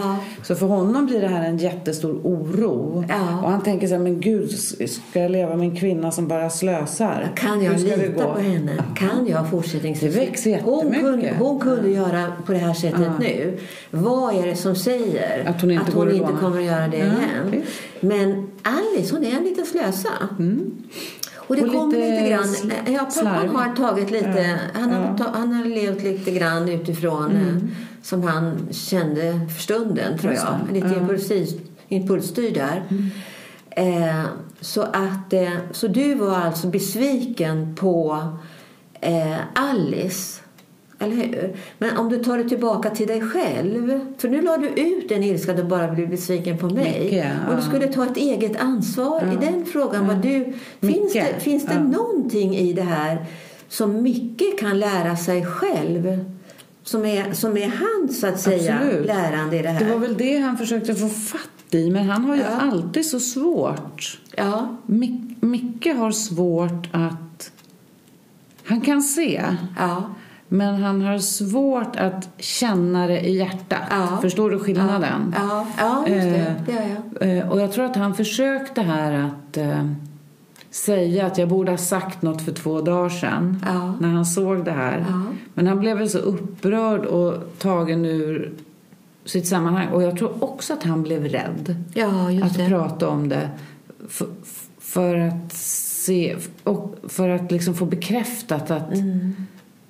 [0.44, 3.06] Så för honom blir det här en jättestor oro.
[3.10, 3.42] Ja.
[3.44, 4.52] Och han tänker så här, men gud,
[4.90, 7.32] ska jag leva med en kvinna som bara slösar?
[7.36, 8.34] Kan jag lita gå?
[8.34, 8.84] på henne?
[8.96, 10.14] Kan jag fortsättningsvis?
[10.14, 11.02] Det växer hon jättemycket.
[11.12, 13.58] kunde, hon kunde göra på det här sättet nu.
[13.92, 16.40] Vad är det som säger Att hon inte att inte låna?
[16.40, 17.52] kommer att göra det Ja, igen?
[17.52, 17.82] visst.
[18.00, 20.10] Men Alice, hon är en liten slösa.
[21.48, 22.72] Och det Och kommer lite lite grann...
[22.94, 24.60] Ja, pappan har tagit lite...
[24.74, 25.26] Ja, Han, har, ja.
[25.34, 27.56] han har levt lite grann utifrån eh,
[28.06, 30.74] som han kände för stunden, tror jag.
[30.74, 31.00] Lite Ja.
[31.00, 31.48] impulsiv,
[31.88, 32.84] impulsstyrd där.
[33.70, 34.26] Eh,
[34.62, 38.28] så, att, eh, så du var alltså besviken på
[39.02, 40.42] eh, Alice,
[41.00, 41.56] eller hur?
[41.78, 44.00] Men om du tar det tillbaka till dig själv.
[44.18, 47.00] För nu la du ut en ilska du bara blev besviken på mig.
[47.04, 47.50] Mycket, ja.
[47.50, 50.08] Och du skulle ta ett eget ansvar i den frågan.
[50.08, 51.80] Vad du, finns det, finns det ja.
[51.80, 53.26] någonting i det här
[53.68, 56.35] som Micke kan lära sig själv?
[56.86, 57.68] Som är, som är
[58.02, 59.06] hans, så att säga, Absolut.
[59.08, 59.80] lärande i det här?
[59.86, 62.48] Det var väl det han försökte få fatt i, men han har ju Ja.
[62.48, 64.20] alltid så svårt.
[64.38, 67.52] Ja, Mic- Micke har svårt att...
[68.66, 69.44] Han kan se,
[69.78, 70.04] ja.
[70.48, 73.80] men han har svårt att känna det i hjärtat.
[73.90, 74.18] Ja.
[74.22, 75.36] Förstår du skillnaden?
[75.38, 76.38] Ja, ja just det.
[76.38, 76.82] Eh, det gör
[77.30, 77.38] jag.
[77.38, 79.90] Eh, Och jag tror att han försökte här att eh,
[80.76, 83.94] säga att jag borde ha sagt något för två dagar sedan Ja.
[84.00, 85.06] när han såg det här.
[85.10, 85.22] Ja.
[85.54, 88.54] Men han blev väl så upprörd och tagen ur
[89.26, 89.88] sitt sammanhang.
[89.88, 92.68] Och jag tror också att han blev rädd Ja, att det.
[92.70, 93.50] prata om det.
[94.10, 94.28] För,
[94.80, 98.90] för att se och för att liksom få bekräftat att,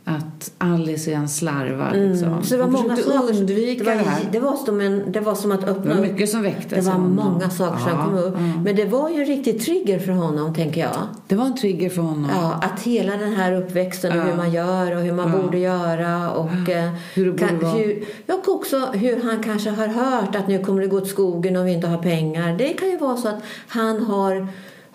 [0.07, 1.91] att Alice är en slarva.
[1.91, 2.27] Liksom.
[2.27, 2.43] Mm.
[2.43, 3.29] Så det var många saker.
[3.39, 4.21] undvika det, det, var, här.
[4.31, 6.91] Det var, som en, det var som att öppna Det var mycket som väcktes Det
[6.91, 8.33] var många saker som Ja, kom upp.
[8.37, 8.61] ja.
[8.63, 10.91] Men det var ju en riktig trigger för honom, tänker jag.
[11.27, 12.29] Det var en trigger för honom.
[12.35, 14.21] Ja, att hela den här uppväxten och Ja.
[14.23, 15.41] hur man gör och hur man Ja.
[15.41, 17.71] borde göra och eh, Hur det borde kan, vara.
[17.71, 21.55] hur, och också hur han kanske har hört att nu kommer det gå åt skogen
[21.55, 22.57] om vi inte har pengar.
[22.57, 24.47] Det kan ju vara så att han har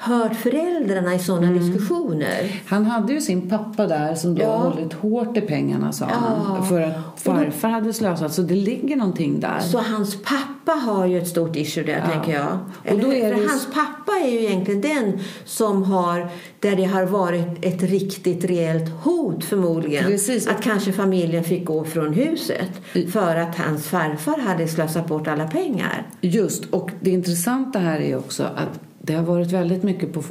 [0.03, 1.59] hört föräldrarna i sådana Mm.
[1.59, 2.63] diskussioner.
[2.67, 4.57] Han hade ju sin pappa där som då Ja.
[4.57, 6.17] hållit hårt i pengarna sa Ja.
[6.17, 6.67] han.
[6.67, 8.33] För att farfar hade slösat.
[8.35, 9.61] Så det ligger någonting där.
[9.61, 12.13] Så hans pappa har ju ett stort issue där, Ja.
[12.13, 12.47] tänker jag.
[12.83, 13.17] Och Eller då hur?
[13.25, 16.29] är För det- hans pappa är ju egentligen den som har,
[16.61, 20.05] där det har varit ett riktigt reellt hot förmodligen.
[20.05, 20.49] Precis.
[20.49, 22.71] Att kanske familjen fick gå från huset
[23.13, 26.07] för att hans farfar hade slösat bort alla pengar.
[26.21, 30.23] Just, och det intressanta här är också att det har varit väldigt mycket på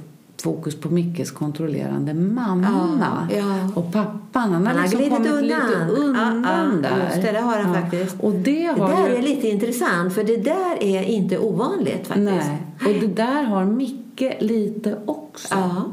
[0.44, 3.28] fokus på Mickes kontrollerande mamma.
[3.32, 3.70] Ja, ja.
[3.76, 5.42] Och pappan, han har, Han har liksom kommit undan.
[5.44, 6.46] lite undan
[6.84, 7.22] Ja, där.
[7.22, 8.16] det, det har han faktiskt.
[8.20, 9.16] Och det Det har där ju...
[9.16, 12.16] är lite intressant, för det där är inte ovanligt faktiskt.
[12.26, 15.48] Nej, och det där har Micke lite också.
[15.56, 15.84] Ja,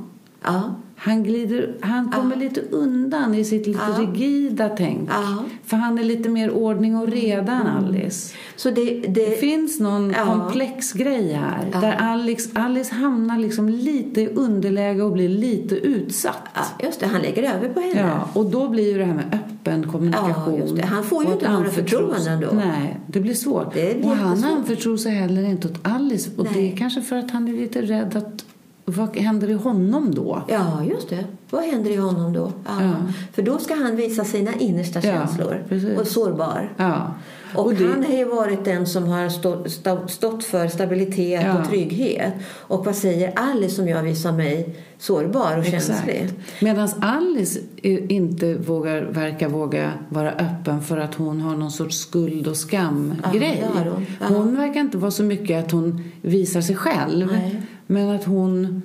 [0.45, 0.63] ja.
[1.07, 4.03] Han, glider, han kommer lite undan i sitt lite Ja.
[4.03, 5.11] rigida tänk.
[5.13, 5.45] Ja.
[5.65, 8.35] För han är lite mer ordning och reda än Alice.
[8.57, 11.81] Så det, det, Det finns någon komplex grej här.
[11.81, 16.49] Där Alex, Alice hamnar liksom lite i underläge och blir lite utsatt.
[16.83, 18.01] just det, han lägger över på henne.
[18.01, 20.75] Ja, och då blir ju det här med öppen kommunikation.
[20.77, 20.83] Det.
[20.87, 22.49] Han får ju inte några förtroenden då.
[22.53, 23.75] Nej, det blir svårt.
[23.75, 26.31] Det och han anförtror sig heller inte åt Alice.
[26.37, 26.73] Och det Nej.
[26.73, 28.45] är kanske för att han är lite rädd att
[28.89, 30.43] vad händer i honom då?
[30.49, 31.25] Ja, just det.
[31.51, 32.53] Vad händer i honom då?
[32.67, 32.83] Ja.
[32.83, 32.93] Ja.
[33.33, 35.65] För då ska han visa sina innersta Ja, känslor.
[35.69, 35.99] precis.
[35.99, 36.73] Och sårbar.
[36.77, 37.15] Ja.
[37.55, 41.59] Och, det- han har ju varit den som har stått, stå- stått för stabilitet Ja.
[41.61, 42.33] och trygghet.
[42.59, 46.29] Och vad säger Alice som jag visar mig sårbar och känslig?
[46.61, 47.61] Medan Alice
[48.09, 53.65] inte vågar, verkar våga vara öppen för att hon har någon sorts skuld och skam-grej.
[53.75, 54.07] Ja, hon.
[54.21, 54.27] Ja.
[54.29, 57.27] hon verkar inte vara så mycket att hon visar sig själv.
[57.33, 57.63] Nej.
[57.87, 58.83] Men att hon,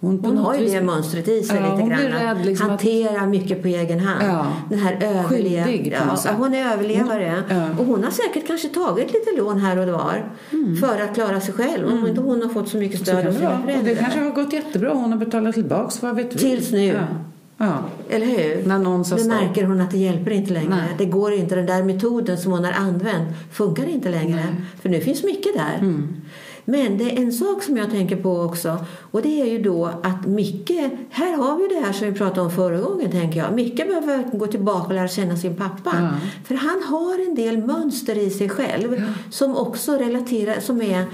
[0.00, 2.00] Hon, Hon har ju det mönstret i sig Ja, lite hon grann.
[2.00, 4.22] rädd liksom att- Hantera mycket på egen hand.
[4.24, 4.46] Ja.
[4.70, 5.92] Den här överlev...
[5.92, 7.42] ja, hon är överlevare.
[7.48, 7.68] Ja.
[7.78, 10.32] Och hon har säkert kanske tagit lite lån här och var
[10.80, 11.88] för att klara sig själv.
[11.88, 13.38] Om inte hon har fått så mycket Så stöd kan av det
[13.72, 14.94] sina det kanske har gått jättebra.
[14.94, 16.38] Hon har betalat tillbaks, vad vet vi?
[16.38, 17.00] Tills nu.
[17.56, 17.78] Ja.
[18.10, 18.66] Eller hur?
[18.68, 20.68] När någon Nu märker hon att det hjälper inte längre.
[20.70, 20.88] Nej.
[20.98, 21.54] Det går inte.
[21.54, 24.42] Den där metoden som hon har använt funkar inte längre.
[24.82, 25.78] För nu finns mycket där.
[25.80, 26.16] Mm.
[26.64, 28.84] Men det är en sak som jag tänker på också.
[29.10, 30.70] Och det är ju då att Micke,
[31.10, 33.54] här har vi det här som vi pratade om förra gången tänker jag.
[33.54, 35.92] Micke behöver gå tillbaka och lära känna sin pappa.
[36.00, 36.08] Ja.
[36.44, 41.04] För han har en del mönster i sig själv som också relaterar, som är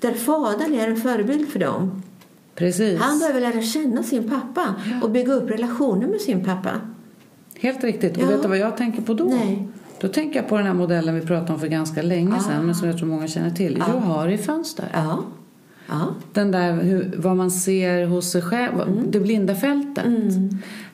[0.00, 2.02] där fadern är en förebild för dem.
[2.54, 3.00] Precis.
[3.00, 6.70] Han behöver lära känna sin pappa och bygga upp relationer med sin pappa.
[7.60, 8.16] Helt riktigt.
[8.16, 8.26] Och Ja.
[8.26, 9.24] vet du vad jag tänker på då?
[9.24, 9.68] Nej.
[10.00, 12.40] Då tänker jag på den här modellen vi pratade om för ganska länge Ah.
[12.40, 13.82] sedan, men som jag tror många känner till.
[13.88, 14.86] Jag har i fönster.
[14.92, 15.18] Ja.
[15.88, 16.06] Ja.
[16.32, 19.10] Den där hur, vad man ser hos sig själv, Mm.
[19.10, 20.04] det blinda fältet.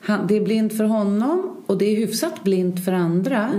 [0.01, 3.49] Han, det är blint för honom och det är hyfsat blint för andra.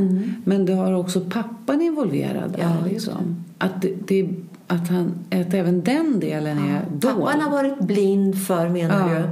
[0.45, 2.61] Men det har också pappan involverad där.
[2.65, 2.77] Mm.
[2.83, 3.45] Ja, liksom.
[3.59, 4.29] Att, det, det,
[4.67, 7.03] att, han, att även den delen är dold.
[7.25, 9.19] Pappan har varit blind för, menar Ja.
[9.19, 9.23] du,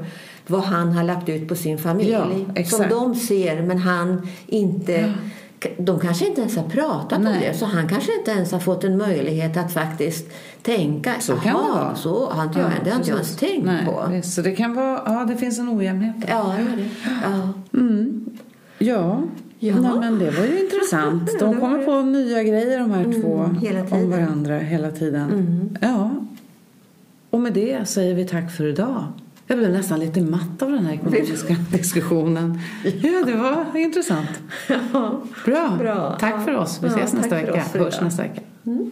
[0.46, 2.10] vad han har lagt ut på sin familj.
[2.10, 5.12] Ja, som de ser, men han inte...
[5.78, 7.48] De kanske inte ens har pratat om Nej.
[7.52, 10.26] det, så han kanske inte ens har fått en möjlighet att faktiskt
[10.62, 11.14] tänka.
[11.20, 11.94] Så kan "Jaha, det vara.
[11.94, 14.20] Så har inte jag, det har inte jag ens tänkt Nej, på.
[14.22, 16.28] Så det kan vara, ja det finns en ojämnhet där.
[16.30, 16.88] Ja, det är det.
[17.22, 17.52] Ja.
[18.78, 19.22] Ja,
[19.58, 19.74] Ja.
[19.80, 21.30] Nej, men det var ju intressant.
[21.40, 23.86] Ja, De kommer på nya grejer de här två Mm, hela om.
[23.92, 24.10] Mm.
[24.10, 25.76] varandra hela tiden.
[25.80, 26.10] Ja.
[27.30, 29.04] Och med det säger vi tack för idag.
[29.46, 32.58] Jag blev nästan lite matt av den här ekonomiska diskussionen.
[32.84, 34.28] Ja, det var intressant.
[35.44, 35.76] Bra.
[35.78, 36.16] Bra.
[36.20, 36.78] Tack för oss.
[36.82, 37.64] Vi Ja, ses tack nästa vecka.
[37.78, 38.40] Hörs nästa vecka.
[38.66, 38.90] Mm.